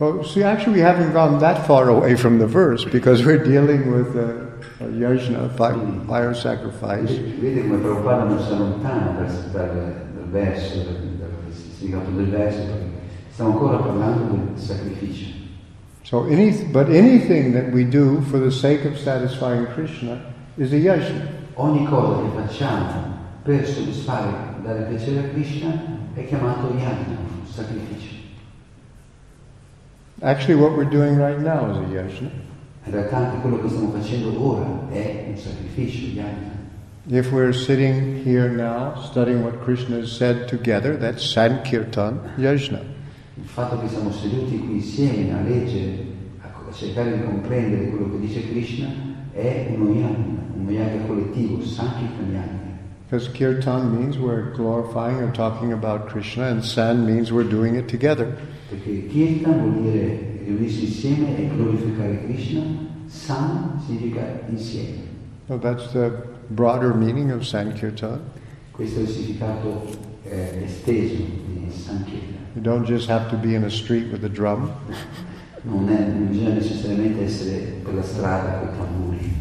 [0.00, 3.92] Well, see, actually, we haven't gone that far away from the verse because we're dealing
[3.92, 4.46] with uh,
[4.82, 7.10] uh, yajna, fire, fire sacrifice.
[7.10, 9.74] Vede come Prabhupada non si allontana dal, dal,
[10.14, 12.84] dal verso, dal, dal significato del verso, perché
[13.30, 15.34] stiamo ancora parlando del sacrificio.
[16.00, 20.18] So, any, but anything that we do for the sake of satisfying Krishna
[20.56, 21.28] is a yajna.
[21.56, 24.32] Ogni cosa che facciamo per soddisfare,
[24.62, 25.78] dare piacere a Krishna
[26.14, 27.99] è chiamato yajna, sacrificio.
[30.22, 32.30] Actually, what we're doing right now is a yajna.
[32.84, 36.58] In realtà quello che stiamo facendo ora è un sacrificio, yajna.
[37.08, 42.82] If we're sitting here now studying what Krishna has said together, that's Sankirtan Yajna.
[43.36, 46.04] Il fatto che siamo seduti qui insieme a leggere,
[46.42, 48.88] a cercare di comprendere quello che dice Krishna,
[49.32, 52.58] è uno yajna, uno yajna collettivo, sankirtan yajna.
[53.08, 57.88] Because kirtan means we're glorifying or talking about Krishna, and san means we're doing it
[57.88, 58.36] together.
[58.70, 62.62] Perché kirtan vuol dire riunirsi insieme e glorificare Krishna,
[63.06, 65.08] san significa insieme.
[65.48, 66.12] So that's the
[66.46, 68.20] broader meaning of Sankirtan.
[68.70, 69.86] Questo è il significato
[70.22, 72.38] eh, esteso di sankirtan.
[72.54, 74.70] You don't just have to be in a street with a drum.
[75.62, 79.40] Non, è, non bisogna necessariamente essere per la strada con i tamburi.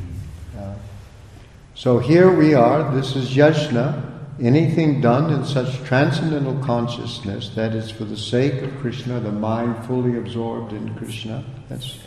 [1.79, 4.08] So here we are, this is yajna,
[4.41, 9.85] anything done in such transcendental consciousness that is for the sake of Krishna, the mind
[9.85, 11.99] fully absorbed in Krishna, that's,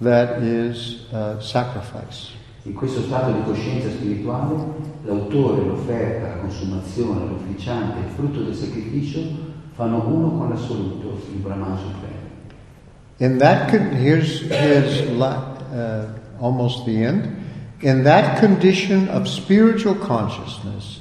[0.00, 2.32] that is uh, sacrifice.
[2.64, 4.54] In questo stato di coscienza spirituale,
[5.04, 9.20] l'autore, l'offerta, la consumazione, l'ufficiante, il frutto del sacrificio
[9.72, 12.18] fanno uno con l'assoluto, il Brahman Supremo.
[13.16, 16.06] In that, here's, here's uh,
[16.38, 17.28] almost the end.
[17.80, 20.99] In that condition of spiritual consciousness,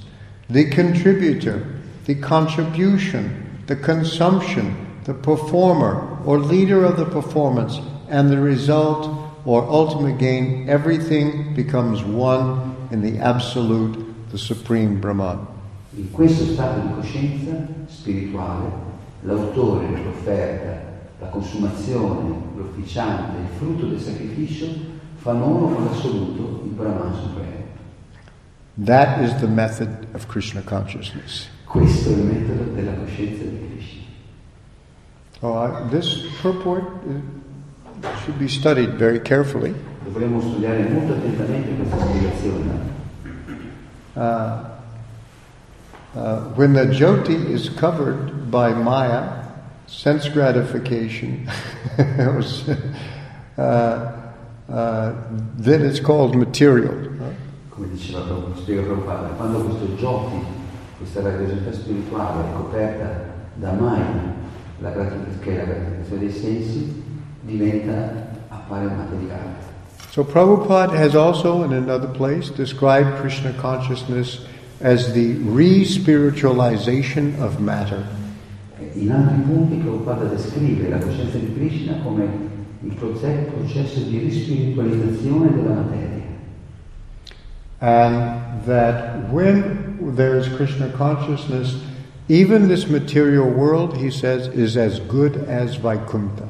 [0.50, 1.64] the contributor,
[2.06, 9.08] the contribution, the consumption, the performer or leader of the performance, and the result
[9.46, 15.46] or ultimate gain, everything becomes one in the absolute, the supreme Brahman.
[15.96, 18.72] In questo stato di coscienza spirituale,
[19.22, 20.82] l'autore, l'offerta,
[21.20, 24.68] la consumazione, l'ufficiante, il frutto del sacrificio
[25.18, 27.59] fanno uno con l'assoluto, il Brahman Supremo.
[28.86, 31.50] That is the method of Krishna consciousness.
[31.66, 34.04] Questo è il metodo della coscienza di Krishna.
[35.42, 39.76] Oh, I, this purport uh, should be studied very carefully.
[40.06, 42.70] Dovremmo studiare molto attentamente questa spiegazione.
[44.14, 44.22] Uh,
[46.14, 49.44] uh, when the jyoti is covered by maya,
[49.88, 51.50] sense gratification,
[52.34, 52.64] was,
[53.58, 53.62] uh,
[54.70, 55.14] uh,
[55.58, 57.10] then it's called material.
[57.80, 60.36] Come diceva Prabhupada, spiega Prabhupada, quando questo giochi,
[60.98, 64.34] questa radiosità spirituale è coperta da Maya,
[64.80, 67.04] la gratific- che è la gratificazione dei sensi,
[67.40, 69.68] diventa, appare materiale.
[70.10, 74.46] So Prabhupada has also, in another place, described Krishna consciousness
[74.82, 78.06] as the re-spiritualization of matter.
[78.94, 82.28] In altri punti Prabhupada descrive la coscienza di Krishna come
[82.82, 86.19] il proce- processo di rispiritualizzazione della materia.
[87.82, 91.82] And that when there is Krishna consciousness,
[92.28, 96.48] even this material world, he says, is as good as Vaikuntha.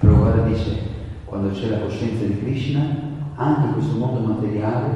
[0.00, 0.78] Prabhupada dice,
[1.24, 2.84] quando c'è la coscienza di Krishna,
[3.36, 4.90] anche questo mondo materiale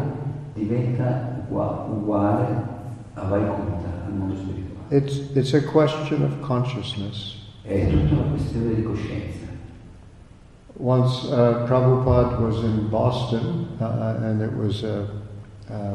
[0.54, 2.46] diventa ugua- uguale
[3.14, 4.88] a Vaikuntha, al mondo spirituale.
[4.90, 7.36] It's, it's a question of consciousness.
[7.62, 9.46] È tutta una questione di coscienza.
[10.74, 15.06] Once uh, Prabhupada was in Boston, uh, and it was a,
[15.70, 15.94] a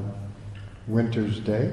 [0.88, 1.71] winter's day,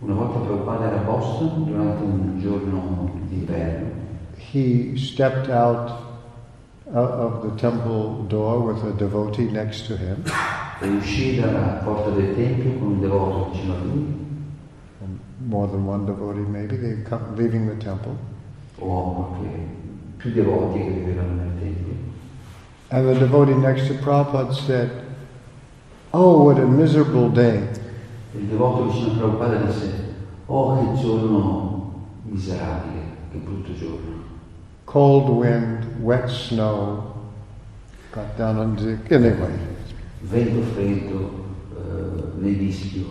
[0.00, 3.88] Una volta Prabhupada era a Boston durante un giorno d'inverno.
[4.52, 6.02] he stepped out
[6.92, 10.22] of the temple door with a devotee next to him.
[10.80, 14.14] Uscì dalla porta del tempio con un devoto vicino a lui,
[15.00, 15.18] um,
[15.48, 18.14] More than one devotee, maybe, they come leaving the temple.
[18.78, 19.34] o
[20.18, 21.94] più devoti che vivevano nel tempio.
[22.88, 24.90] And the devotee next to Prabhupada said,
[26.18, 27.68] Oh, what a miserable day.
[28.32, 30.14] Il devoto vicino a Prabhupada disse,
[30.46, 31.92] oh che giorno
[32.22, 34.24] miserabile, che brutto giorno.
[34.84, 37.12] Cold wind, wet snow,
[38.12, 39.14] got down on the.
[39.14, 39.58] Anyway,
[40.22, 41.44] Vento freddo,
[41.76, 43.04] eh, nevischio,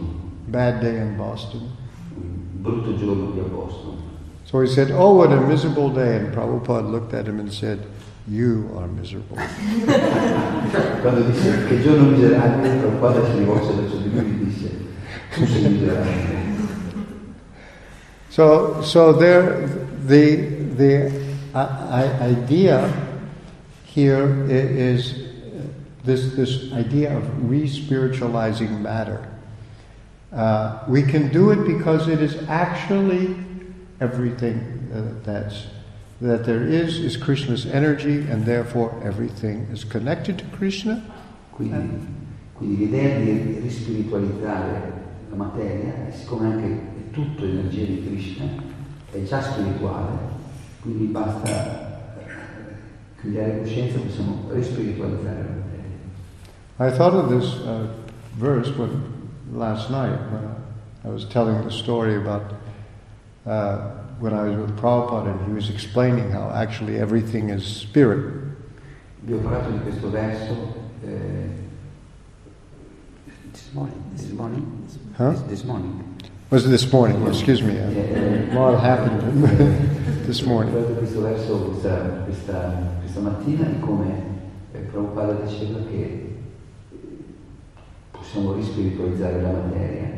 [0.47, 1.62] bad day in Boston.
[2.60, 3.97] brutto giorno qui a Boston.
[4.45, 6.16] So he said, Oh, what a miserable day.
[6.18, 7.86] And Prabhupada looked at him and said,
[8.28, 9.38] You are miserable.
[11.01, 14.71] Quando disse che giorno miserabile, Prabhupada si rivolse verso di lui e disse,
[15.32, 16.43] tu sei miserabile.
[18.30, 19.67] So, so there,
[20.07, 20.36] the,
[20.76, 21.11] the
[21.53, 22.91] uh, idea
[23.86, 25.67] here is uh,
[26.03, 29.30] this, this idea of re spiritualizing matter.
[30.34, 33.36] Uh, we can do it because it is actually
[34.01, 35.67] everything uh, that's
[36.26, 41.01] that there is is Krishna's energy, and therefore everything is connected to Krishna.
[41.51, 42.05] Quindi,
[42.53, 44.93] quindi l'idea di rispiritualizzare
[45.30, 48.45] la materia, siccome anche è tutto energia di Krishna,
[49.11, 50.17] è già spirituale,
[50.82, 51.93] quindi basta
[53.21, 55.73] cambiare coscienza, possiamo rispiritualizzare la materia.
[56.78, 57.88] I thought of this uh,
[58.38, 59.01] verse when,
[59.53, 60.43] last night when
[61.05, 62.53] I was telling the story about
[63.45, 68.34] uh, when I was with Prabhupada and he was explaining how actually everything is spirit.
[69.26, 70.53] Vi ho parlato di questo verso
[71.03, 71.49] eh,
[73.51, 74.66] this morning, this morning,
[75.18, 75.32] Huh?
[75.32, 76.03] this, this morning.
[76.51, 77.26] Was it this morning?
[77.28, 77.76] Excuse me.
[77.78, 79.22] A lot happened
[80.28, 80.74] this morning.
[80.97, 84.24] questo verso questa, questa, questa mattina di come
[84.74, 86.36] eh, Prabhupada diceva che
[88.11, 90.13] possiamo rispiritualizzare la materia.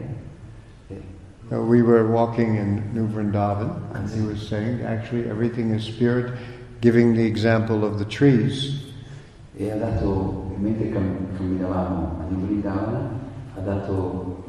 [1.49, 6.37] Uh, we were walking in New Vrindavan and he was saying actually everything is spirit,
[6.81, 8.83] giving the example of the trees.
[9.55, 13.09] E ha dato, mentre cam- camminavamo a New Vrindavana,
[13.55, 14.43] ha dato,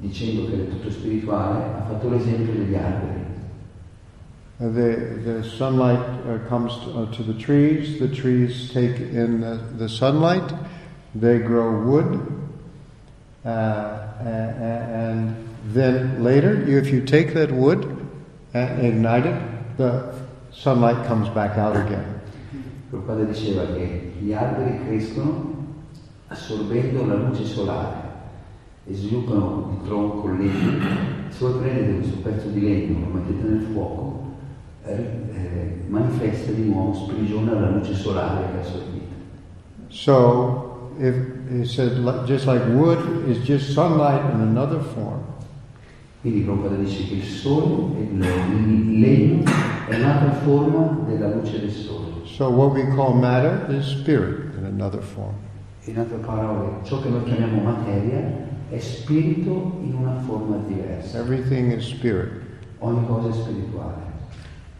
[0.00, 3.24] dicendo che era tutto spirituale, ha fatto l'esempio degli alberi.
[4.58, 9.40] Uh, the, the sunlight uh, comes to, uh, to the trees, the trees take in
[9.40, 10.52] the, the sunlight,
[11.14, 12.20] they grow wood,
[13.44, 17.86] uh, and then later, you- if you take that wood
[18.52, 19.34] and ignite it,
[19.76, 20.02] the
[20.50, 22.18] sunlight comes back out again.
[22.90, 25.54] Prabhupada diceva che gli alberi crescono
[26.28, 28.08] assorbendo la luce solare
[28.86, 30.84] e sviluppano il tronco, il legno.
[31.28, 34.24] Se voi prendete questo pezzo di legno, lo mettete nel fuoco,
[34.84, 39.08] eh, manifesta di nuovo, sprigiona la luce solare che ha assorbito.
[39.88, 41.14] So, if
[41.50, 41.92] he said,
[42.24, 45.20] just like wood is just sunlight in another form,
[46.20, 49.42] Quindi Prabhupada dice che il sole, il, il legno,
[49.88, 52.10] è un'altra forma della luce del sole.
[52.24, 55.34] so what we call matter is spirit in another form.
[55.84, 61.18] In altre parole, ciò che noi chiamiamo materia è spirito in una forma diversa.
[61.18, 62.30] Everything is spirit.
[62.78, 64.08] Ogni cosa è spirituale.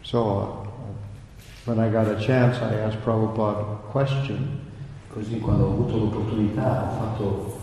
[0.01, 4.59] So, uh, when I got a chance, I asked Prabhupada a question.
[5.07, 7.59] Così quando ho avuto l'opportunità ho fatto,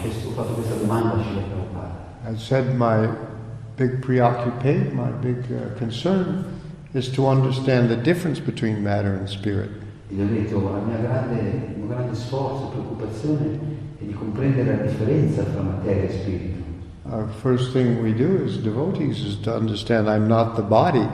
[0.00, 1.77] chiesto- ho fatto questa domanda a Srila Prabhupada.
[2.26, 3.08] I said my
[3.76, 6.44] big preoccupation, my big uh, concern
[6.92, 9.70] is to understand the difference between matter and spirit.
[10.10, 13.58] Gli ho detto, la mia grande, mio grande sforzo preoccupazione
[13.98, 16.56] è di comprendere la differenza tra materia e spirito.
[17.10, 21.06] Our first thing we do as devotees is to understand I'm not the body,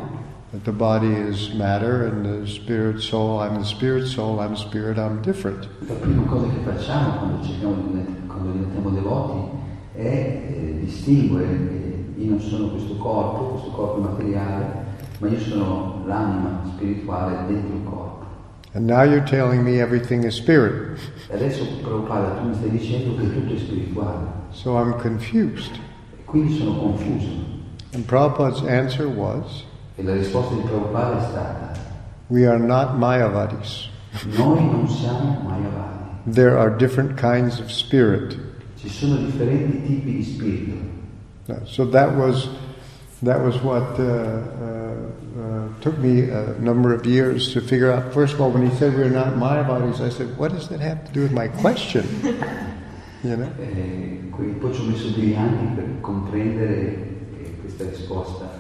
[0.53, 4.97] that the body is matter and the spirit soul, I'm the spirit soul, I'm spirit,
[4.97, 5.69] I'm different.
[5.87, 7.75] La prima cosa che facciamo quando, cerchiamo
[8.27, 9.63] quando diventiamo devoti
[9.95, 14.67] è eh, distinguere che io non sono questo corpo, questo corpo materiale,
[15.19, 18.13] ma io sono l'anima spirituale dentro il corpo.
[18.73, 20.99] And now you're telling me everything is spirit.
[21.33, 24.27] Adesso Prabhupada tu mi stai dicendo che tutto è spirituale.
[24.51, 25.75] So I'm confused.
[26.19, 27.29] E quindi sono confuso.
[27.93, 29.65] And Prabhupada's answer was,
[29.95, 31.73] E la risposta di Prabhupada è stata,
[32.27, 33.89] we are not Mayavadis.
[34.37, 36.33] noi non siamo Mayavadi.
[36.33, 38.37] There are different kinds of spirit.
[38.85, 40.73] Ci sono differenti tipi di spirito.
[41.65, 42.49] So that was
[43.23, 44.95] that was what uh, uh,
[45.41, 48.13] uh, took me a number of years to figure out.
[48.13, 51.05] First of all, when he said we're not Mayavadis, I said, "What does that have
[51.07, 52.05] to do with my question?"
[53.25, 53.49] You know.
[53.59, 56.77] E quindi poi ci ho messo degli anni per comprendere
[57.41, 58.51] eh, questa risposta.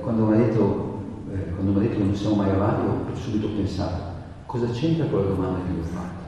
[0.00, 1.02] Quando mi ha detto,
[1.32, 4.02] eh, quando mi ha detto che non siamo Mayavadi, ho subito pensato,
[4.46, 6.23] cosa c'entra con la domanda che gli ho fatto?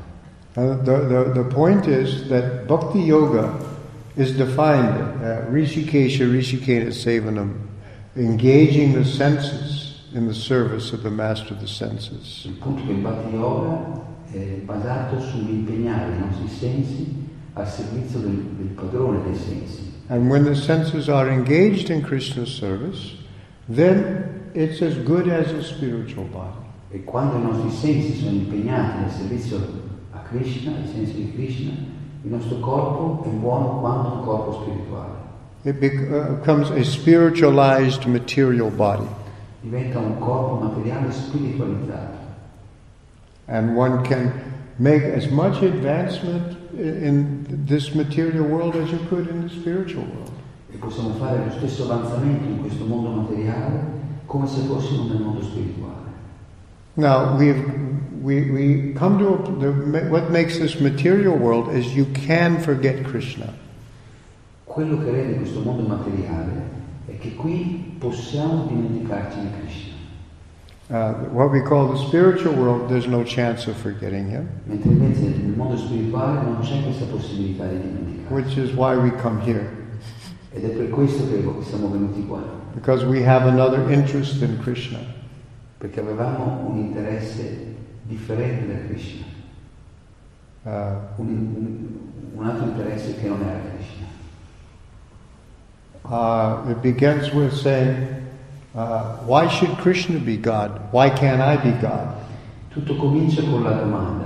[0.57, 3.53] Uh, the, the the point is that Bhakti Yoga
[4.17, 7.61] is defined uh, Rishikesha Rishikena Sevanam,
[8.17, 12.47] engaging the senses in the service of the master of the senses.
[12.47, 14.03] Il punto il Bhakti Yoga
[14.33, 19.93] è basato sull'impegnare i nostri sensi al servizio del, del padrone dei sensi.
[20.09, 23.15] And when the senses are engaged in Krishna's service,
[23.69, 26.65] then it's as good as a spiritual body.
[26.93, 29.85] E quando i nostri sensi sono impegnati nel servizio
[30.31, 31.73] Krishna, ai sensi di Krishna,
[32.23, 35.15] il nostro corpo è buono quanto un corpo spirituale.
[35.63, 39.07] It uh, becomes a spiritualized material body.
[39.61, 42.25] Diventa un corpo materiale spiritualizzato.
[43.47, 44.33] And one can
[44.77, 50.31] make as much advancement in this material world as you could in the spiritual world.
[50.73, 53.95] E possiamo fare lo stesso avanzamento in questo mondo materiale
[54.27, 55.95] come se fossimo nel mondo spirituale.
[56.95, 57.63] Now, we've,
[58.23, 63.05] we, we come to a, the, what makes this material world is you can forget
[63.05, 63.53] Krishna.
[64.65, 66.53] Quello che rende questo mondo materiale
[67.07, 69.95] è che qui possiamo dimenticarci di Krishna.
[70.89, 75.21] Uh, what we call the spiritual world, there's no chance of forgetting him, Mentre invece
[75.23, 78.33] nel mondo spirituale non c'è questa possibilità di dimenticarci.
[78.33, 79.69] which is why we come here,
[80.53, 82.41] Ed è per questo che siamo venuti qua,
[82.75, 84.99] because we have another interest in Krishna.
[85.79, 87.75] perché avevamo un interesse
[88.07, 89.25] differente da Krishna,
[90.67, 90.71] Uh,
[91.19, 91.89] un, un-
[92.35, 94.05] un altro interesse che non era Krishna.
[96.05, 98.09] uh, it begins with saying,
[98.75, 100.81] uh, Why should Krishna be God?
[100.91, 102.15] Why can't I be God?
[102.71, 104.25] Tutto comincia con la domanda,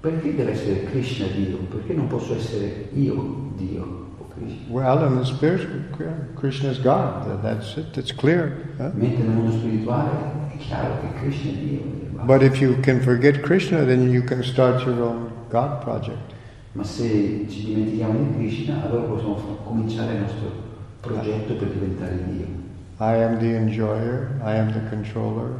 [0.00, 1.58] perché deve essere Krishna Dio?
[1.58, 4.66] Perché non posso essere io Dio o Krishna?
[4.70, 5.82] Well, in the spiritual,
[6.34, 7.40] Krishna is God.
[7.42, 7.96] That's it.
[7.96, 8.74] It's clear.
[8.76, 8.90] huh?
[8.94, 10.10] Mentre nel mondo spirituale
[10.52, 11.99] è chiaro che Krishna è Dio.
[12.26, 16.34] But if you can forget Krishna, then you can start your own God project.
[16.72, 20.52] Ma se ci dimentichiamo di Krishna, allora possiamo cominciare il nostro
[21.00, 22.46] progetto per diventare Dio.
[23.00, 24.38] I am the enjoyer.
[24.44, 25.58] I am the controller.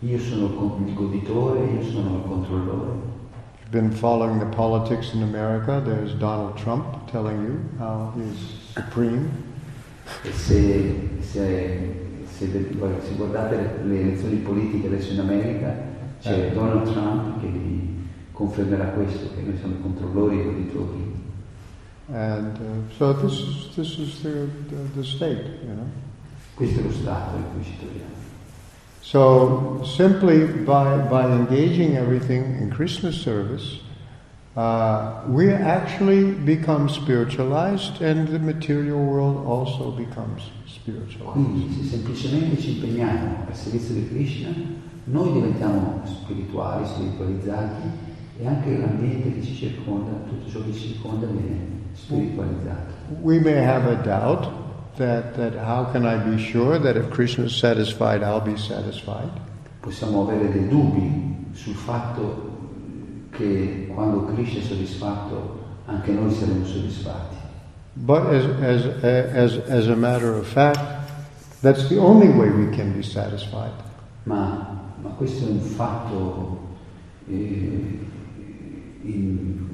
[0.00, 3.12] Io sono il il goditore, io sono il controllore.
[3.60, 5.80] You've been following the politics in America.
[5.80, 9.30] There's Donald Trump telling you how he's supreme.
[10.22, 11.94] E se, se,
[12.36, 15.74] se, se guardate le, le elezioni politiche adesso in America,
[16.20, 16.52] c'è Eh.
[16.52, 21.12] Donald Trump che vi confermerà questo, che noi siamo i controllori e goditori.
[22.12, 25.86] And uh, so this is this is the, the the state, you know.
[26.54, 28.12] Questo è lo stato in cui ci troviamo.
[29.00, 33.80] So simply by by engaging everything in Krishna's service,
[34.56, 41.32] uh, we actually become spiritualized, and the material world also becomes spiritualized.
[41.32, 44.50] Quindi se semplicemente ci impegniamo al servizio di Krishna,
[45.04, 51.26] noi diventiamo spirituali, spiritualizzati e anche l'ambiente che ci circonda, tutto ciò che ci circonda
[51.26, 52.92] viene spiritualizzato.
[53.22, 54.50] We may have a doubt
[54.96, 59.30] that that how can I be sure that if Krishna is satisfied, I'll be satisfied.
[59.80, 62.53] Possiamo avere dei dubbi sul fatto
[63.36, 67.36] che quando Krishna è soddisfatto anche noi saremo soddisfatti.
[67.96, 70.80] But as, as, as, as a matter of fact,
[71.60, 73.70] that's the only way we can be satisfied.
[74.24, 76.58] Ma, ma questo è un fatto,
[77.28, 77.98] eh,
[79.02, 79.68] in-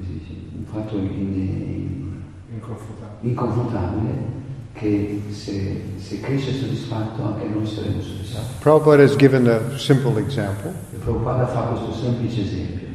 [0.57, 2.21] un fatto in- in-
[2.53, 3.29] Inconfutabile.
[3.31, 4.39] inconfutabile
[4.73, 8.53] che se, se Krishna è soddisfatto anche noi saremo soddisfatti.
[8.59, 12.87] Prabhupada has given a simple example E Prabhupada fa questo semplice esempio,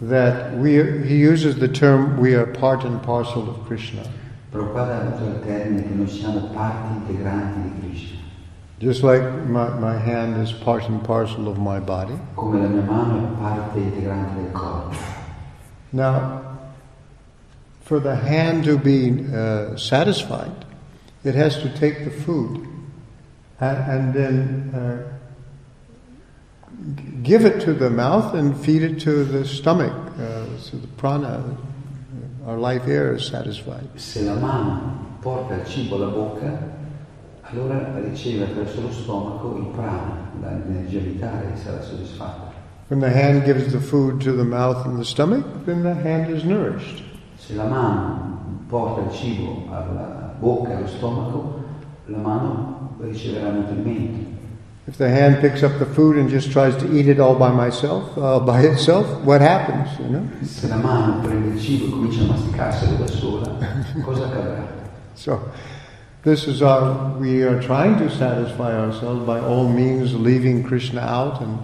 [0.00, 4.02] that we, he uses the term we are part and parcel of Krishna.
[4.52, 8.18] Prabhupada il termine che noi siamo parti integranti di Krishna,
[8.78, 12.18] Just like my, my hand is part and parcel of my body.
[12.34, 14.94] come la mia mano è parte integrante del corpo.
[15.92, 16.42] Now,
[17.80, 20.64] for the hand to be uh, satisfied,
[21.24, 22.66] it has to take the food
[23.60, 25.15] and, and then uh,
[27.22, 31.42] give it to the mouth and feed it to the stomach, uh, so the prana,
[32.46, 33.88] our life air is satisfied.
[33.96, 36.74] Se la mano porta il cibo alla bocca,
[37.42, 42.54] allora riceve attraverso lo stomaco il prana, l'energia vitale sarà soddisfatta.
[42.88, 46.30] When the hand gives the food to the mouth and the stomach, then the hand
[46.30, 47.02] is nourished.
[47.36, 51.64] Se la mano porta il cibo alla bocca e allo stomaco,
[52.06, 54.35] la mano riceverà nutrimento.
[54.86, 57.50] If the hand picks up the food and just tries to eat it all by
[57.50, 59.98] myself, uh, by itself, what happens?
[59.98, 60.28] You know.
[60.42, 63.58] Se la mano prende il cibo e comincia a masticarselo da sola,
[64.04, 64.64] cosa accadrà?
[65.14, 65.50] So,
[66.22, 67.18] this is our.
[67.18, 71.58] We are trying to satisfy ourselves by all means, leaving Krishna out and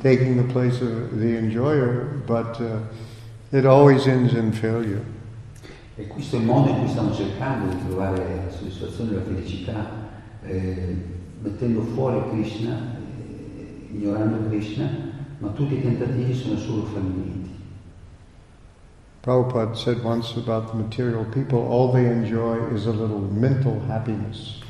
[0.00, 2.78] taking the place of the enjoyer, but uh,
[3.50, 5.04] it always ends in failure.
[5.96, 9.22] E questo è il modo in cui stiamo cercando di trovare la soddisfazione e la
[9.22, 9.90] felicità,
[10.44, 10.96] eh,
[11.40, 12.96] mettendo fuori Krishna,
[13.90, 14.88] ignorando Krishna,
[15.38, 17.48] ma tutti i tentativi sono solo falliti.
[19.22, 24.62] Prabhupada said once about the material people, all they enjoy is a little mental happiness.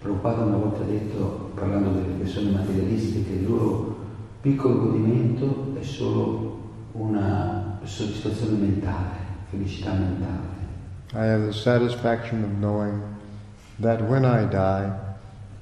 [0.00, 3.96] Prabhupada una volta ha detto, parlando delle persone materialiste, che il loro
[4.40, 6.58] piccolo godimento è solo
[6.92, 9.16] una soddisfazione mentale,
[9.50, 10.56] felicità mentale.
[11.12, 13.02] I have the satisfaction of knowing
[13.80, 15.07] that when I die,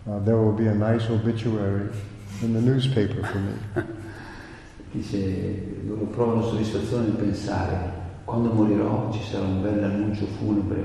[0.07, 1.88] uh, there will be a nice obituary
[2.42, 3.54] in the newspaper for me.
[4.92, 7.92] Dice, loro provano soddisfazione nel pensare,
[8.24, 10.84] quando morirò ci sarà un bel annuncio funebre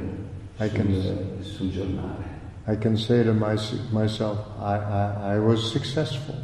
[0.60, 2.40] I can- sul, sul giornale.
[2.68, 3.56] I can say to my,
[3.92, 6.36] myself, I, I, I was successful.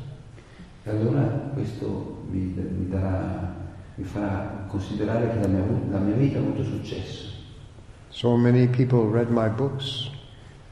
[0.83, 1.23] E allora
[1.53, 3.53] questo mi, mi, darà,
[3.95, 7.25] mi farà considerare che la mia, la mia vita ha avuto successo.
[8.09, 10.09] So many people read my books.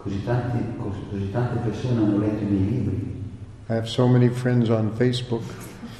[0.06, 3.24] Così, tanti, così tante persone hanno letto i miei libri.
[3.70, 5.42] I have so many friends on Facebook.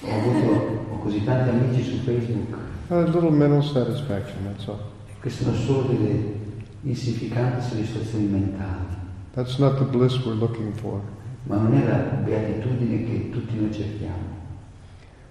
[0.02, 2.56] Ho avuto ho così tanti amici su Facebook.
[2.90, 4.78] A little mental satisfaction, that's all.
[5.20, 6.36] Queste sono solo delle
[6.84, 8.86] insignificanti soddisfazioni mentali.
[9.34, 11.02] That's not the bliss we're looking for.
[11.46, 14.34] Ma non è la beatitudine che tutti noi cerchiamo.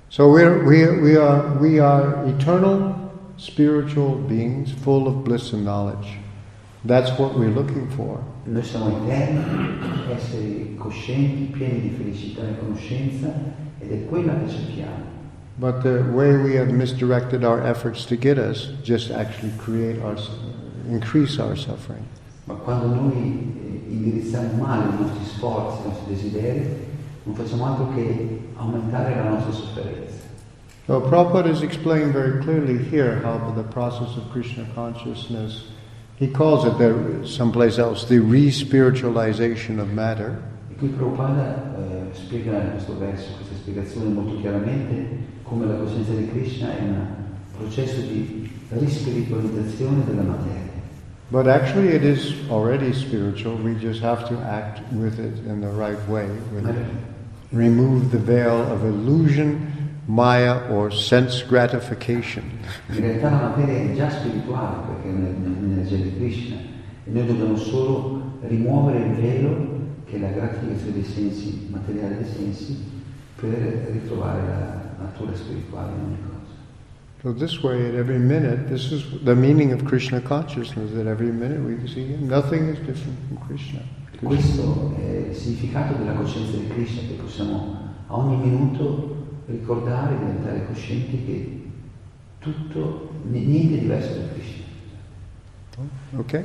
[0.08, 2.92] So we're, we, we, are, we are eternal
[3.36, 6.22] spiritual beings full of bliss and knowledge.
[6.86, 8.22] That's what we're looking for.
[8.44, 9.40] Noi siamo eterni,
[10.14, 13.32] esseri coscienti, pieni di felicità e conoscenza,
[13.78, 15.12] ed è quella che cerchiamo.
[15.56, 20.16] But the way we have misdirected our efforts to get us just actually create our,
[20.90, 22.04] increase our suffering.
[22.44, 26.86] Ma quando noi eh, indirizziamo male i nostri sforzi, i nostri desideri,
[27.22, 30.12] non facciamo altro che aumentare la nostra sofferenza.
[30.86, 35.72] So Prabhupada is explaining very clearly here how the process of Krishna consciousness,
[36.16, 40.42] he calls it there someplace else, the re-spiritualization of matter.
[40.70, 46.12] E qui Prabhupada eh, spiega in questo verso, questa spiegazione molto chiaramente, come la coscienza
[46.12, 47.06] di Krishna è un
[47.56, 50.72] processo di rispiritualizzazione della materia.
[51.30, 55.70] But actually it is already spiritual, we just have to act with it in the
[55.70, 56.28] right way.
[57.50, 62.44] Remove the veil of illusion Maya or sense gratification.
[62.88, 66.56] In realtà la materia è già spirituale perché è un'energia di Krishna
[67.04, 72.26] e noi dobbiamo solo rimuovere il velo che è la gratificazione dei sensi, materiale dei
[72.26, 72.76] sensi,
[73.40, 76.34] per ritrovare la natura spirituale in ogni cosa.
[77.22, 80.92] So this way, at every minute, this is the meaning of Krishna consciousness.
[80.92, 82.28] That every minute we see Him.
[82.28, 83.80] nothing is different from Krishna.
[84.20, 87.76] Questo è il significato della coscienza di Krishna che possiamo
[88.06, 89.13] a ogni minuto
[89.46, 91.62] ricordare, diventare coscienti che
[92.38, 94.64] tutto, niente è diverso da Krishna.
[96.16, 96.44] Ok?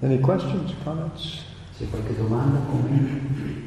[0.00, 1.44] Any questions, comments?
[1.76, 3.65] C'è qualche domanda, commento?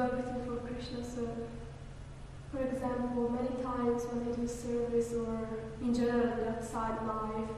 [0.00, 1.04] Everything for Krishna.
[1.04, 1.28] So,
[2.52, 5.48] for example, many times when I do service or
[5.82, 7.50] in general outside life,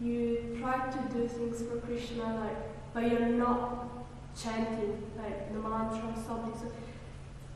[0.00, 2.56] you try to do things for Krishna, like,
[2.92, 3.88] but you're not
[4.36, 6.54] chanting like the mantra or something.
[6.60, 6.70] So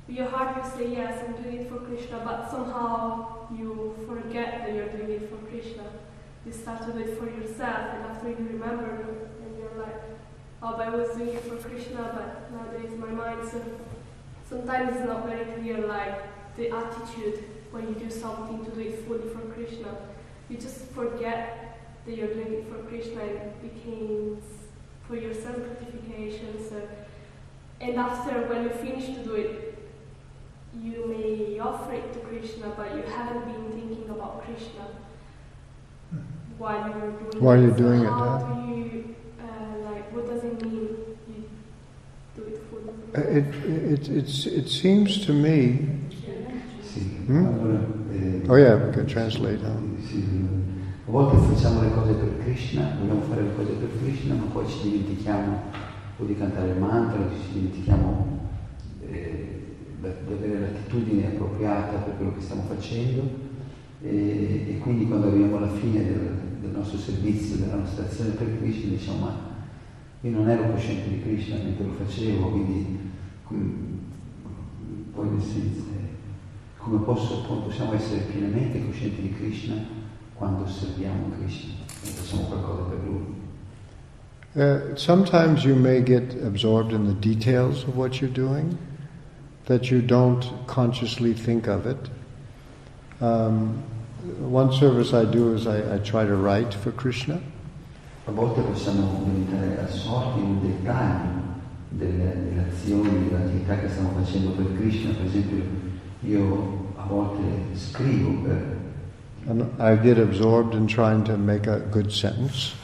[0.09, 4.75] your heart will say yes, I'm doing it for Krishna, but somehow you forget that
[4.75, 5.85] you're doing it for Krishna.
[6.45, 9.07] You start to do it for yourself, and after you remember,
[9.45, 10.01] and you're like,
[10.63, 13.63] oh, but I was doing it for Krishna, but nowadays my mind so
[14.51, 16.17] sometimes it's not very clear like
[16.57, 17.39] the attitude
[17.71, 19.97] when you do something to do it fully for Krishna.
[20.49, 24.43] You just forget that you're doing it for Krishna and it becomes
[25.07, 26.53] for your self gratification.
[26.69, 26.83] So,
[27.81, 29.79] and after when you finish to do it,
[30.83, 34.87] you may offer it to Krishna, but you haven't been thinking about Krishna
[36.59, 37.63] while you're doing while it.
[37.63, 38.11] you're doing so it.
[38.11, 38.65] How Yeah.
[38.65, 40.13] do you uh, like?
[40.13, 41.10] What does it mean?
[43.15, 45.99] It It, it, it seems to me.
[47.27, 47.47] Mm?
[47.47, 49.79] allora, eh, Oh, yeah, we can translate, huh?
[51.07, 54.67] a volte facciamo le cose per Krishna, vogliamo fare le cose per Krishna, ma poi
[54.69, 55.63] ci dimentichiamo
[56.19, 58.39] o di cantare il mantra, ci dimentichiamo
[59.09, 59.65] eh,
[60.01, 63.29] di avere l'attitudine appropriata per quello che stiamo facendo
[64.03, 66.31] e, e quindi quando arriviamo alla fine del,
[66.61, 69.50] del nostro servizio, della nostra azione per Krishna, diciamo ma
[70.23, 72.99] io non ero cosciente di Krishna mentre lo facevo, quindi
[75.15, 79.75] poi nel senso, eh, come posso, possiamo essere pienamente coscienti di Krishna
[80.35, 83.39] quando osserviamo Krishna facciamo qualcosa per lui.
[84.53, 88.77] Uh, sometimes you may get absorbed in the details of what you're doing,
[89.67, 92.11] that you don't consciously think of it.
[93.21, 93.83] Um,
[94.41, 97.41] one service I do is I, I try to write for Krishna.
[98.25, 101.29] A volte possiamo diventare assorti in un dettaglio
[101.89, 105.89] delle, delle azioni, dell'attività che stiamo facendo per Krishna, per esempio
[106.21, 107.43] io a volte
[107.75, 108.79] scrivo per
[109.47, 112.75] And I get absorbed in trying to make a good sentence.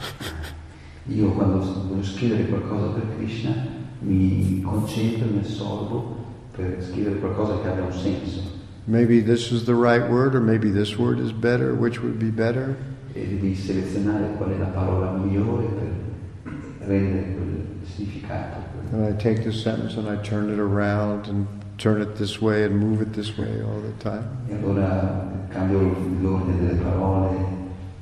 [1.05, 3.53] Io quando devo scrivere qualcosa per Krishna
[3.99, 6.17] mi concentro, mi assorbo
[6.55, 8.41] per scrivere qualcosa che abbia un senso.
[8.85, 11.75] Maybe this is the right word, or maybe this word is better.
[11.75, 12.75] Which would be better?
[13.17, 18.57] E devi selezionare qual è la parola migliore per rendere quel significato.
[18.91, 21.45] And I take the sentence and I turn it around and
[21.77, 24.23] turn it this way and move it this way all the time.
[24.47, 25.79] E allora cambio
[26.21, 27.35] l'ordine delle parole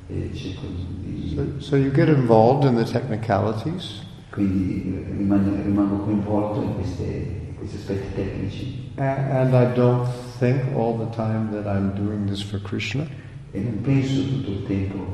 [0.08, 0.66] e cerco
[1.00, 1.32] di...
[1.34, 7.54] So, so you get involved in the technicalities, Quindi eh, rimango, rimango coinvolto in queste,
[7.58, 10.06] questi aspetti tecnici a- and I don't
[10.38, 13.06] think all the time that I'm doing this for Krishna.
[13.52, 15.06] E non penso tutto il tempo,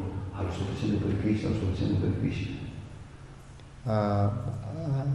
[2.00, 2.60] per per.
[3.84, 4.30] Uh,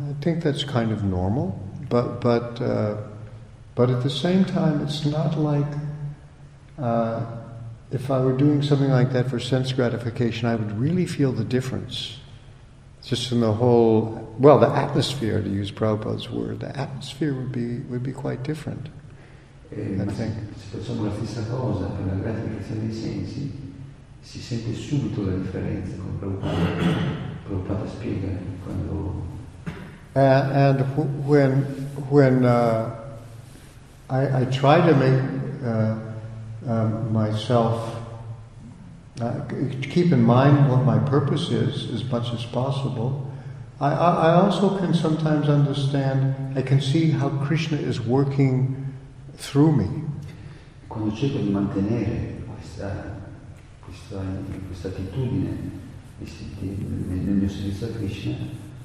[0.09, 1.57] I think that's kind of normal,
[1.89, 2.95] but but uh,
[3.75, 5.71] but at the same time, it's not like
[6.77, 7.25] uh,
[7.91, 11.45] if I were doing something like that for sense gratification, I would really feel the
[11.45, 12.19] difference.
[13.03, 17.79] Just in the whole, well, the atmosphere, to use Prabhupada's word, the atmosphere would be
[17.89, 18.89] would be quite different.
[19.69, 20.31] Eh, ma se,
[20.71, 23.73] facciamo la stessa cosa per la gratificazione dei sensi,
[24.21, 26.55] si sente subito la differenza con Prabhupada.
[27.43, 28.27] Prabhupada spiega
[28.63, 29.25] quando
[30.13, 31.63] And, and when
[32.09, 32.89] when uh,
[34.09, 35.21] I, I try to make
[35.63, 35.95] uh,
[36.65, 37.95] um, myself
[39.21, 39.41] uh,
[39.81, 43.31] keep in mind what my purpose is as much as possible,
[43.79, 46.57] I, I I also can sometimes understand.
[46.57, 48.86] I can see how Krishna is working
[49.37, 49.87] through me.
[50.87, 53.19] Quando cerco di mantenere questa,
[53.79, 54.19] questa,
[54.67, 55.55] questa attitudine
[56.19, 56.29] di-
[56.59, 58.35] di- nel, mio servizio a Krishna,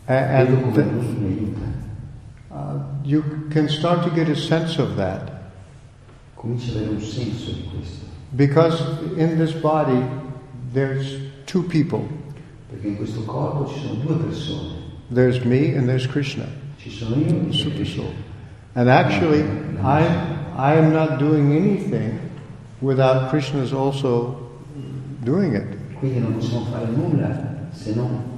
[0.06, 1.80] and come the- Lui mi aiuta.
[2.48, 5.30] uh, you can start to get a sense of that
[6.34, 8.82] Comincia ad avere un senso di questo, because
[9.16, 10.02] in this body
[10.72, 12.04] there's two people.
[12.68, 14.80] perché in questo corpo ci sono due persone,
[15.12, 16.46] There's me and there's Krishna.
[16.78, 18.12] ci sono io e c'è Super soul.
[18.74, 19.42] And actually,
[19.82, 20.04] I,
[20.56, 22.18] I am not doing anything
[22.80, 24.50] without Krishna's also
[25.24, 25.78] doing it.
[25.98, 28.30] Quindi non possiamo fare nulla se non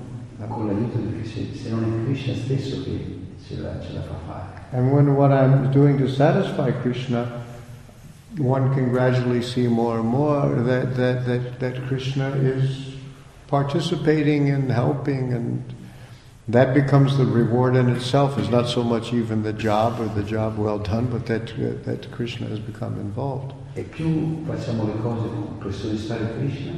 [0.48, 4.14] con l'aiuto di Krishna, se non è Krishna stesso che ce la, ce la fa
[4.26, 4.62] fare.
[4.72, 7.42] And when what I'm doing to satisfy Krishna,
[8.38, 12.96] one can gradually see more and more that, that, that, that Krishna is
[13.46, 15.62] participating and helping and
[16.48, 18.38] that becomes the reward in itself.
[18.38, 21.52] It's not so much even the job or the job well done, but that,
[21.84, 23.52] that Krishna has become involved.
[23.76, 25.28] E più facciamo le cose
[25.58, 26.72] per soddisfare Krishna,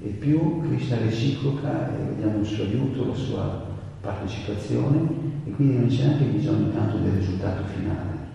[0.00, 3.66] e più Krishna reciproca e eh, vediamo il suo aiuto, la sua
[4.00, 5.08] partecipazione,
[5.46, 8.26] e quindi non c'è neanche bisogno tanto del risultato finale.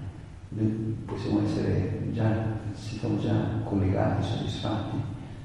[0.49, 4.97] Noi possiamo essere già, siamo già collegati, soddisfatti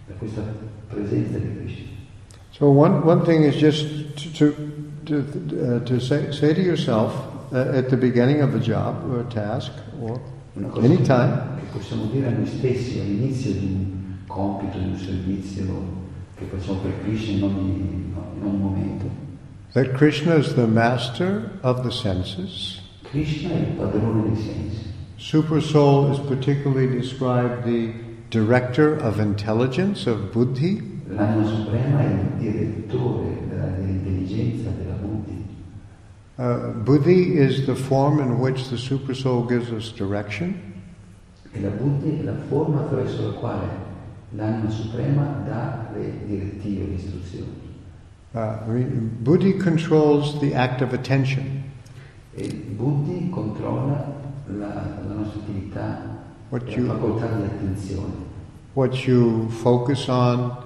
[0.09, 0.43] da questa
[0.89, 1.87] presenza di Krishna.
[2.51, 4.78] So one, one thing is just to, to,
[5.11, 7.15] uh, to say, say to yourself
[7.53, 10.21] uh, at the beginning of a job or a task or
[10.83, 11.57] any time.
[11.73, 15.65] possiamo dire a noi stessi all'inizio di un compito, di un servizio
[16.35, 19.27] che facciamo per Krishna in ogni, in ogni momento.
[19.75, 22.81] that Krishna is the master of the senses.
[23.05, 24.87] Krishna è il padrone dei sensi.
[25.17, 27.93] Super Soul is particularly described the
[28.31, 31.01] director of intelligence, of buddhi.
[31.09, 34.88] L'anima suprema è il direttore dell'intelligenza, buddhi.
[36.39, 40.55] Uh, buddhi is the form in which the Super Soul gives us direction.
[41.53, 43.67] E la buddhi è la forma attraverso la quale
[44.31, 47.67] l'anima suprema dà le direttive, le istruzioni.
[48.33, 48.57] Uh,
[49.21, 51.65] buddhi controls the act of attention.
[52.35, 54.15] E buddhi controlla
[54.47, 54.67] la,
[55.09, 56.17] la nostra attività,
[56.51, 58.27] What la you- facoltà di attenzione.
[58.75, 60.57] What you focus on,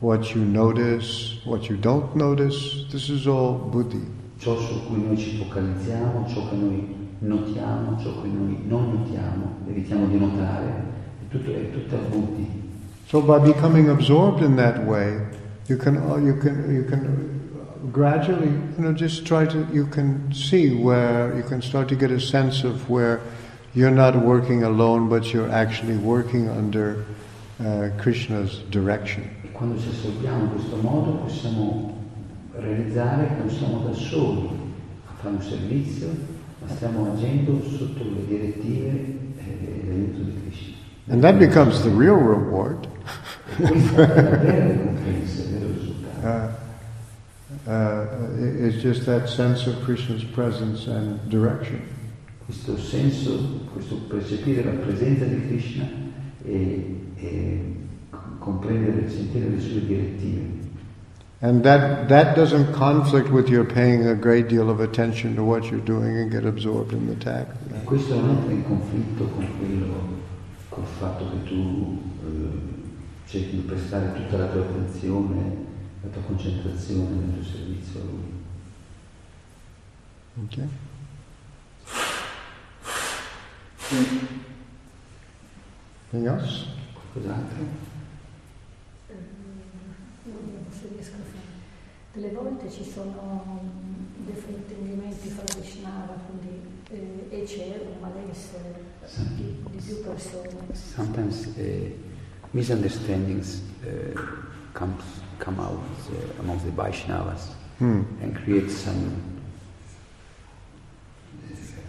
[0.00, 4.22] what you notice, what you don't notice, this is all buddhi.
[4.44, 9.56] Ciò su cui noi ci focalizziamo, ciò che noi notiamo, ciò che noi non notiamo,
[9.66, 10.68] evitiamo di notare,
[11.22, 12.46] è tutto, è tutta buddhi.
[13.06, 15.18] So by becoming absorbed in that way,
[15.68, 17.40] you can uh, you can you can
[17.90, 22.10] gradually you know just try to you can see where you can start to get
[22.10, 23.20] a sense of where
[23.72, 27.02] you're not working alone, but you're actually working under
[27.60, 29.24] uh, Krishna's direction.
[29.42, 32.03] E quando ci assolviamo in questo modo possiamo
[32.56, 34.48] realizzare che non siamo da soli
[35.06, 36.08] a fare un servizio,
[36.60, 38.90] ma stiamo agendo sotto le direttive
[39.38, 40.72] e l'aiuto di Krishna.
[41.08, 42.86] And that becomes the real reward.
[46.22, 46.48] Uh,
[47.66, 48.06] uh,
[48.38, 51.80] it- it's just that sense of Krishna's presence and direction.
[52.46, 55.86] Questo senso, questo percepire la presenza di Krishna
[56.44, 57.60] e, e
[58.38, 60.62] comprendere, sentire le sue direttive.
[61.44, 65.70] And that, that doesn't conflict with your paying a great deal of attention to what
[65.70, 67.50] you're doing and get absorbed in the task.
[67.70, 70.22] E questo non entra in conflitto con quello,
[70.70, 75.56] col fatto che tu eh, cerchi di prestare tutta la tua attenzione,
[76.00, 78.32] la tua concentrazione nel tuo servizio a Lui.
[80.46, 80.68] Okay?
[86.10, 86.68] Anything else?
[86.94, 87.93] Qualcos'altro?
[92.14, 96.60] Delle volte ci sono mm, dei fraintendimenti fra Vaishnava, quindi,
[96.90, 98.82] eh, e c'è un malessere
[99.34, 100.64] di, di più persone.
[100.72, 101.92] Sometimes uh,
[102.52, 104.16] misunderstandings uh,
[104.72, 105.02] comes,
[105.38, 108.02] come out uh, amongst the Vaishnavas Hmm.
[108.22, 109.10] and create some...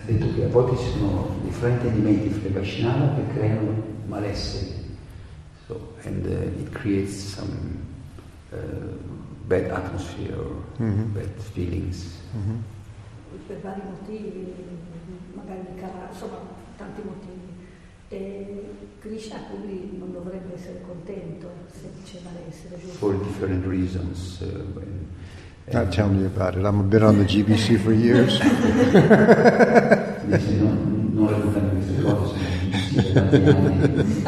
[0.02, 4.74] Ha detto che a volte ci sono dei fraintendimenti fra i Vaishnava che creano malessere.
[5.68, 7.52] So, and uh, it creates some
[8.52, 9.14] uh,
[9.48, 11.12] bad atmosphere or Mhm.
[11.14, 12.20] bad feelings.
[12.34, 12.64] Mhm.
[13.48, 14.54] per vari motivi,
[15.36, 16.38] magari carattere, insomma
[16.78, 17.54] tanti motivi.
[18.08, 18.64] E
[19.00, 22.98] Krishna quindi non dovrebbe essere contento se c'è malessere, giusto?
[22.98, 24.40] For different reasons.
[24.42, 26.64] Uh, and- Not tell me about it.
[26.64, 28.40] I'm been on the GBC for years.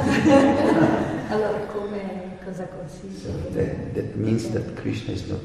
[1.29, 5.41] Allora come So that, that means that Krishna is not,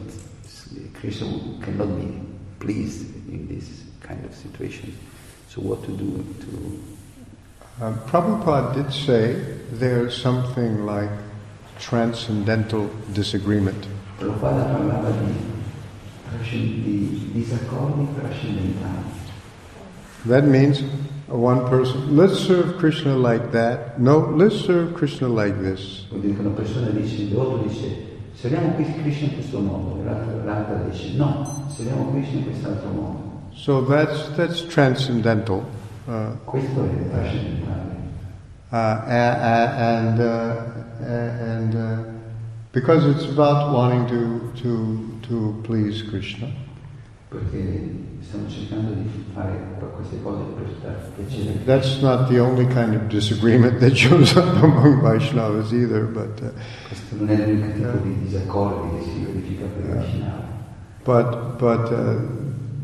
[0.94, 1.26] Krishna
[1.60, 2.20] cannot be
[2.60, 4.96] pleased in this kind of situation.
[5.48, 6.82] So what to do to,
[7.80, 9.34] Um, Prabhupada did say
[9.72, 11.10] there's something like
[11.80, 13.88] transcendental disagreement.
[14.20, 19.10] Prabhupada parlava di, di disaccordi trascendentali.
[20.26, 20.84] That means
[21.32, 23.98] one person, let's serve Krishna like that.
[23.98, 26.06] No, let's serve Krishna like this.
[26.10, 27.96] Vuol dire che una persona dice, il dice,
[28.34, 33.30] serviamo Krishna in questo modo, l'altra, l'altra dice, no, serviamo Krishna in quest'altro modo.
[33.54, 35.62] So that's that's transcendental,
[36.06, 37.90] uh, Questo è trascendentale.
[38.70, 38.76] uh,
[39.06, 42.04] and uh, and uh,
[42.72, 46.48] because it's about wanting to to to please Krishna.
[47.28, 49.58] perché stiamo cercando di fare
[49.94, 51.64] queste cose per dar piacere.
[51.64, 56.50] That's not the only kind of disagreement that shows up among Vaishnavas either, but uh,
[56.88, 60.50] Questo non è l'unico tipo di disaccordi che si verifica per Vaishnava.
[61.04, 62.20] but but uh,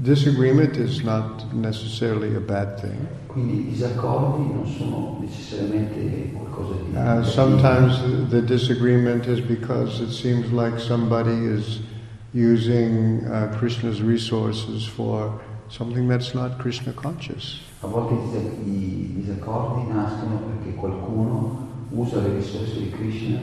[0.03, 3.07] disagreement is not necessarily a bad thing.
[3.27, 6.97] Quindi i disaccordi non sono necessariamente qualcosa di...
[6.97, 11.81] Uh, sometimes the disagreement is because it seems like somebody is
[12.33, 17.61] using uh, Krishna's resources for something that's not Krishna conscious.
[17.83, 23.39] A volte i dis- i disaccordi nascono perché qualcuno usa le risorse di Krishna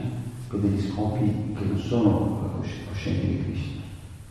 [0.48, 3.74] per degli scopi che non sono cosci- coscienti di Krishna.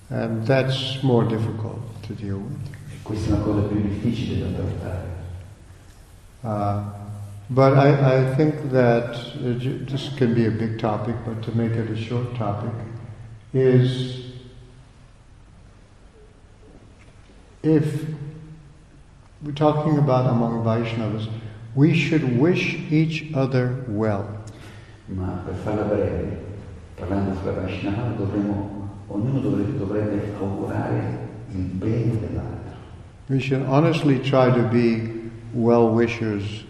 [0.09, 2.69] And that's more difficult to deal with.
[2.91, 5.13] E questa è una cosa più difficile da trattare.
[6.41, 6.81] Uh,
[7.47, 11.75] but I, I think that uh, this can be a big topic, but to make
[11.75, 12.71] it a short topic,
[13.51, 14.24] is
[17.65, 18.05] if
[19.41, 21.27] we're talking about among Vaishnavas,
[21.73, 24.27] we should wish each other well.
[25.07, 26.37] Ma per farla breve,
[26.95, 32.73] parlando fra Vaishnava, dovremmo, ognuno dovrebbe, dovrebbe augurare il bene dell'altro.
[33.27, 36.63] We should honestly try to be well wishers,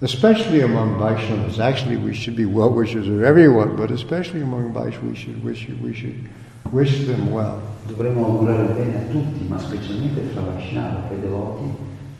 [0.00, 1.58] especially among Vaishnavas.
[1.58, 5.68] Actually, we should be well wishers of everyone, but especially among Vaishnavas, we should wish,
[5.82, 6.28] we should
[6.70, 7.60] wish them well.
[7.86, 11.74] Dovremmo augurare bene a tutti, ma specialmente fra Vaishnava, i devoti,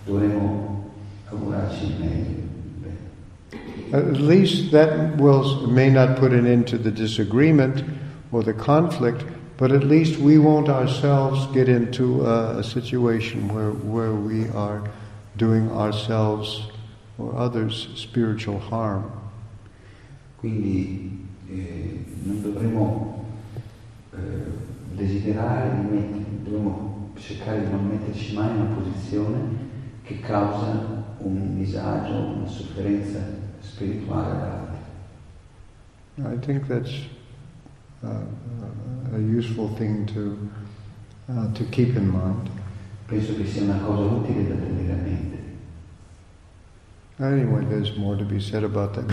[0.04, 0.90] dovremmo
[1.28, 2.40] augurarci il meglio.
[3.92, 7.84] At least that will may not put an end to the disagreement
[8.30, 9.22] or the conflict,
[9.58, 14.82] but at least we won't ourselves get into a, a situation where where we are
[15.36, 16.68] doing ourselves
[17.18, 19.04] or others spiritual harm.
[20.40, 23.21] Quindi eh, non dovremmo
[24.14, 29.38] eh, desiderare, di met- dovremmo cercare di non metterci mai in una posizione
[30.02, 33.18] che causa un disagio, una sofferenza
[33.60, 34.70] spirituale ad altri.
[36.18, 36.90] I think that's
[38.02, 38.08] uh,
[39.14, 40.36] a useful thing to
[41.28, 42.50] uh, to keep in mind.
[43.06, 45.40] Penso che sia una cosa utile da tenere a mente.
[47.18, 49.04] Anyway, there's more to be said about that.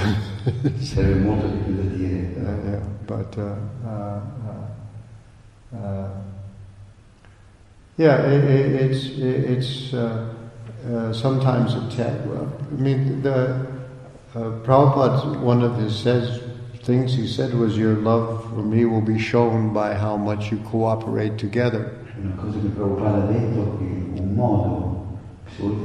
[0.80, 3.56] Serve molto di più da dire, Uh, but uh,
[5.76, 6.10] uh,
[7.98, 10.34] yeah, i i it's it's uh,
[10.88, 11.82] uh, sometimes a
[12.26, 13.68] well, I mean, the
[14.34, 16.42] uh, Prabhupada, one of his says
[16.84, 20.58] things he said was, "Your love for me will be shown by how much you
[20.60, 21.96] cooperate together."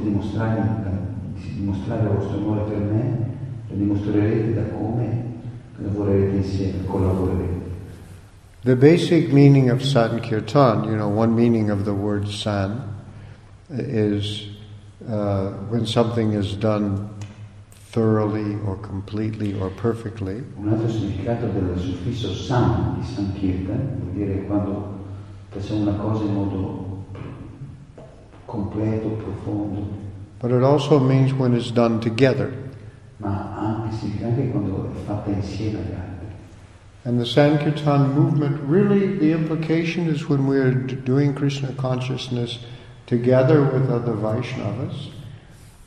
[0.01, 0.63] dimostrare,
[1.55, 3.27] dimostrare il vostro amore per me,
[3.67, 5.23] lo dimostrerete da come
[5.77, 7.54] lavorerete insieme, collaborerete.
[8.65, 12.81] The basic meaning of Sankirtan, you know, one meaning of the word san
[13.69, 14.47] is
[15.07, 17.13] uh, when something is done
[17.91, 20.41] thoroughly or completely or perfectly.
[20.57, 24.97] Un altro significato del suffisso san di Sankirtan vuol dire quando
[25.51, 27.05] facciamo una cosa in modo
[28.45, 29.87] completo, profondo,
[30.39, 32.51] But it also means when it's done together.
[33.17, 36.14] ma anche, significa anche quando è fatta insieme agli altri.
[37.05, 42.65] And the Sankirtan movement, really, the implication is when we're doing Krishna consciousness
[43.05, 45.11] together with other Vaishnavas,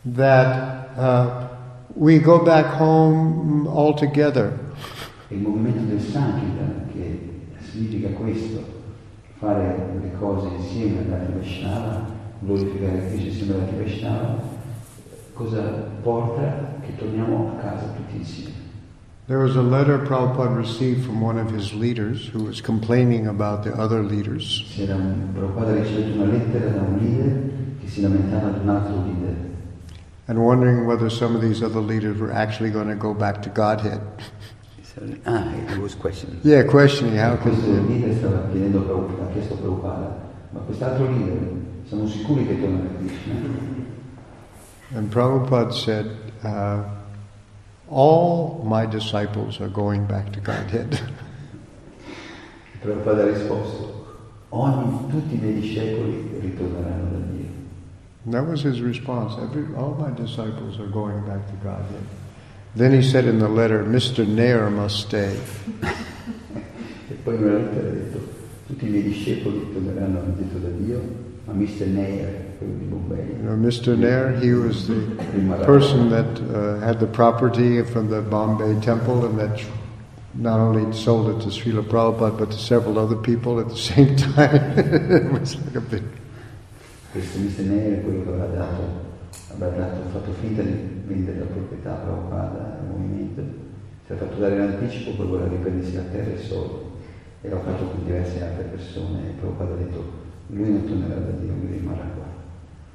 [0.04, 1.48] that uh,
[1.96, 4.56] we go back home all together.
[5.30, 7.18] Il movimento del Sankirtan, che
[7.68, 8.62] significa questo,
[9.40, 12.06] fare le cose insieme agli altri Vaishnava,
[12.38, 14.42] glorificare Krishna insieme agli altri Vaishnava,
[15.32, 15.60] cosa
[16.00, 16.76] porta?
[16.80, 18.47] Che torniamo a casa tutti insieme.
[19.29, 23.62] There was a letter Prabhupada received from one of his leaders who was complaining about
[23.62, 24.64] the other leaders.
[24.74, 28.68] C'era un, Prabhupada ha ricevuto una lettera da un leader che si lamentava di un
[28.70, 29.49] altro leader
[30.29, 33.49] and wondering whether some of these other leaders were actually going to go back to
[33.49, 34.01] Godhead.
[35.26, 36.41] Ah, he was questioning.
[36.43, 37.81] Yeah, questioning how could they.
[37.81, 40.16] leader stava chiedendo a Prabhupada, ha chiesto a Prabhupada,
[40.51, 41.39] ma quest'altro leader,
[41.87, 43.35] siamo sicuri che torna a Krishna?
[44.95, 46.83] And Prabhupada said, uh,
[47.91, 51.01] All my disciples are going back to Godhead.
[52.80, 54.07] Prabhupada ha risposto,
[54.51, 57.47] ogni, tutti i miei discepoli ritorneranno da Dio.
[58.24, 59.34] And that was his response.
[59.41, 62.05] Every, all my disciples are going back to Godhead.
[62.74, 64.26] Then he said in the letter, Mr.
[64.26, 65.36] Nair must stay.
[67.11, 68.28] E poi in una lettera ha detto,
[68.66, 71.01] tutti i miei discepoli torneranno da Dio,
[71.55, 71.86] Mr.
[71.86, 72.99] Nair, quello
[73.38, 73.96] You know, Mr.
[73.96, 75.01] Nair, he was the
[75.64, 79.64] person that uh, had the property from the Bombay temple and that
[80.34, 84.16] not only sold it to Srila Prabhupada but to several other people at the same
[84.16, 84.78] time.
[84.78, 86.03] it was like a big.
[87.12, 87.64] Questo Mr.
[87.64, 88.82] Nair è quello che aveva dato,
[89.55, 90.76] aveva dato, fatto finta di
[91.07, 93.40] vendere la proprietà a Prabhupada al movimento,
[94.05, 96.86] si era fatto dare l'anticipo per volere riprendersi la terra e soldi.
[97.40, 100.17] E l'ha fatto con diverse altre persone e Prabhupada ha detto,
[100.49, 102.26] lui non tornerà da Dio, lui rimarrà qua.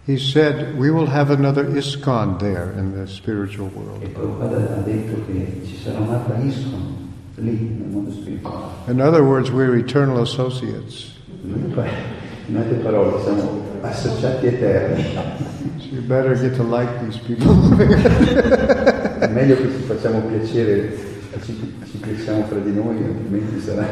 [0.06, 4.06] He said, We will have another ISKCON there in the spiritual world.
[4.10, 8.92] Prabhupada ha detto che ci sarà un'altra ISKCON lì nel mondo spirituale.
[8.92, 11.12] In other words, we're eternal associates.
[11.44, 11.74] In
[12.48, 15.04] in altre parole, siamo associati eterni.
[15.78, 17.78] So you better get to like these people.
[19.20, 20.98] È meglio che ci facciamo piacere,
[21.42, 21.56] ci,
[21.90, 23.88] ci piacciamo fra di noi, altrimenti sarà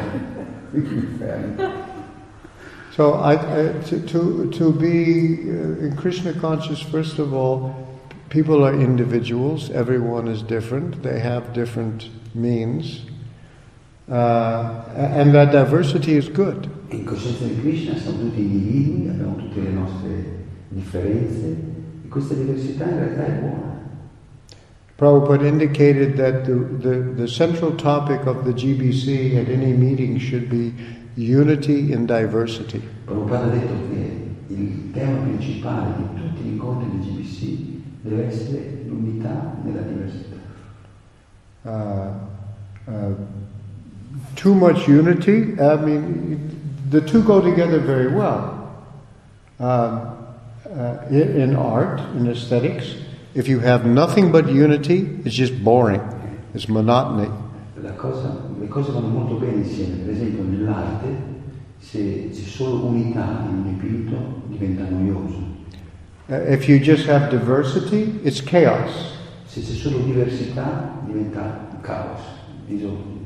[0.70, 1.81] l'inferno.
[2.94, 7.88] So I, I, to, to, to be uh, in Krishna conscious, first of all,
[8.28, 9.70] people are individuals.
[9.70, 11.02] Everyone is different.
[11.02, 13.00] They have different means.
[14.10, 16.68] Uh, and that diversity is good.
[16.90, 21.56] In coscienza di Krishna siamo tutti individui, abbiamo tutte le nostre differenze
[22.04, 23.80] e questa diversità in realtà è buona.
[24.96, 30.50] Prabhupada indicated that the, the, the central topic of the GBC at any meeting should
[30.50, 30.74] be
[31.14, 32.80] unity in diversity.
[33.04, 38.84] Prabhupada ha detto che il tema principale di tutti gli incontri di GBC deve essere
[38.86, 40.36] l'unità nella diversità.
[41.64, 43.14] Uh, uh,
[44.34, 46.50] too much unity, I mean,
[46.90, 48.60] the two go together very well.
[49.58, 50.12] Uh,
[51.10, 52.96] in, in art, in aesthetics,
[53.34, 56.00] if you have nothing but unity, it's just boring.
[56.54, 57.30] It's monotony.
[57.96, 61.30] Cosa- le cose vanno molto bene insieme, per esempio nell'arte
[61.78, 65.50] se c'è solo unità in un dipinto diventa noioso,
[66.28, 69.18] Uh, if you just have diversity, it's chaos.
[69.44, 72.20] se c'è solo diversità diventa caos,
[72.66, 73.20] disordine.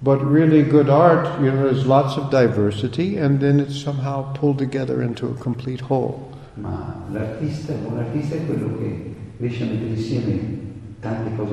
[0.00, 4.58] But really good art, you know, there's lots of diversity, and then it's somehow pulled
[4.58, 6.16] together into a complete whole.
[6.54, 10.40] Ma l'artista, un artista è quello che riesce a mettere insieme
[11.00, 11.52] tante cose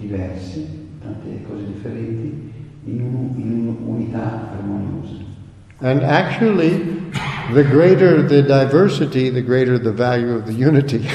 [0.00, 0.66] diverse,
[1.06, 2.52] tante cose differenti,
[2.84, 5.24] in, un- in un'unità armoniosa.
[5.80, 7.10] And actually,
[7.52, 11.06] the greater the diversity, the greater the value of the unity.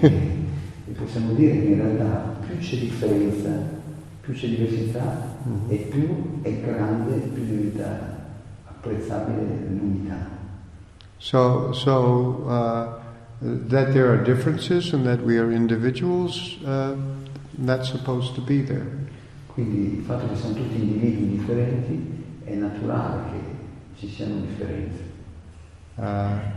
[0.84, 3.50] E, possiamo dire che in realtà più c'è differenza,
[4.20, 5.36] più c'è diversità
[5.68, 8.18] e più è grande, più diventa
[8.64, 10.28] apprezzabile l'unità.
[11.18, 13.00] So, so uh,
[13.68, 16.96] that there are differences and that we are individuals, uh,
[17.58, 18.86] that's supposed to be there.
[19.54, 25.10] Quindi il fatto che siamo tutti individui differenti è naturale che ci siano differenze.
[25.98, 26.02] Uh,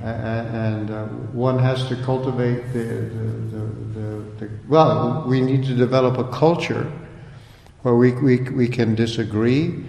[0.04, 3.10] and uh, one has to cultivate the,
[3.52, 3.60] the,
[3.94, 6.90] the, the, well, we need to develop a culture
[7.82, 9.84] where we, we, we can disagree,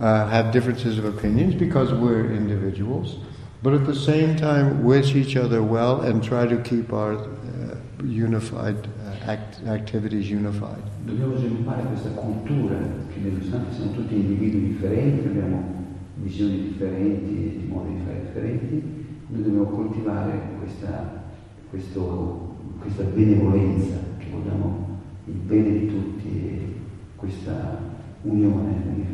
[0.00, 3.18] uh, have differences of opinions because we're individuals,
[3.62, 7.76] but at the same time wish each other well and try to keep our uh,
[8.02, 8.88] unified
[9.28, 10.82] act- activities unified.
[11.04, 12.76] Dobbiamo sviluppare questa cultura
[13.12, 18.82] che nonostante siamo tutti individui differenti, abbiamo visioni differenti, modi di fare differenti,
[19.28, 21.22] noi dobbiamo coltivare questa,
[21.70, 26.74] questo, questa benevolenza, che vogliamo il bene di tutti e
[27.16, 27.78] questa
[28.22, 29.06] unione,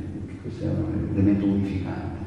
[0.43, 2.23] questo è un elemento unificante.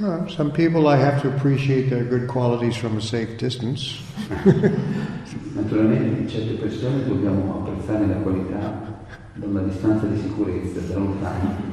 [0.00, 4.00] Uh, some people I have to appreciate their good qualities from a safe distance.
[5.54, 8.82] Naturalmente certe persone dobbiamo apprezzare la qualità
[9.82, 11.70] distanza di sicurezza, da lontano,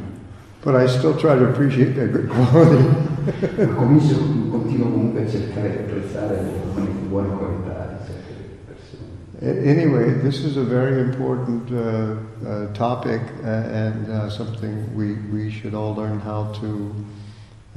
[0.61, 2.83] But I still try to appreciate their good quality.
[3.75, 9.69] continuo comunque a cercare di apprezzare le buone, qualità di certe persone.
[9.69, 15.49] Anyway, this is a very important uh, uh, topic uh, and uh, something we, we
[15.49, 16.93] should all learn how to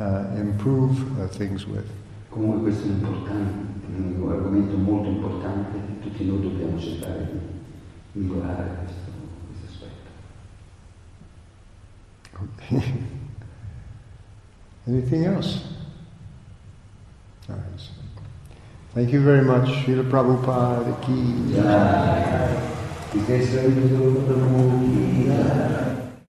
[0.01, 1.89] uh, improve uh, things with.
[2.33, 3.53] Comunque questo è un, importante,
[3.95, 7.31] un argomento molto importante e tutti noi dobbiamo cercare
[8.13, 9.11] di migliorare questo,
[9.49, 10.11] questo aspetto.
[12.57, 13.11] Okay.
[14.87, 15.61] Anything else?
[18.95, 21.53] Thank you very much, Srila Prabhupada ki.
[21.53, 22.73] Jai.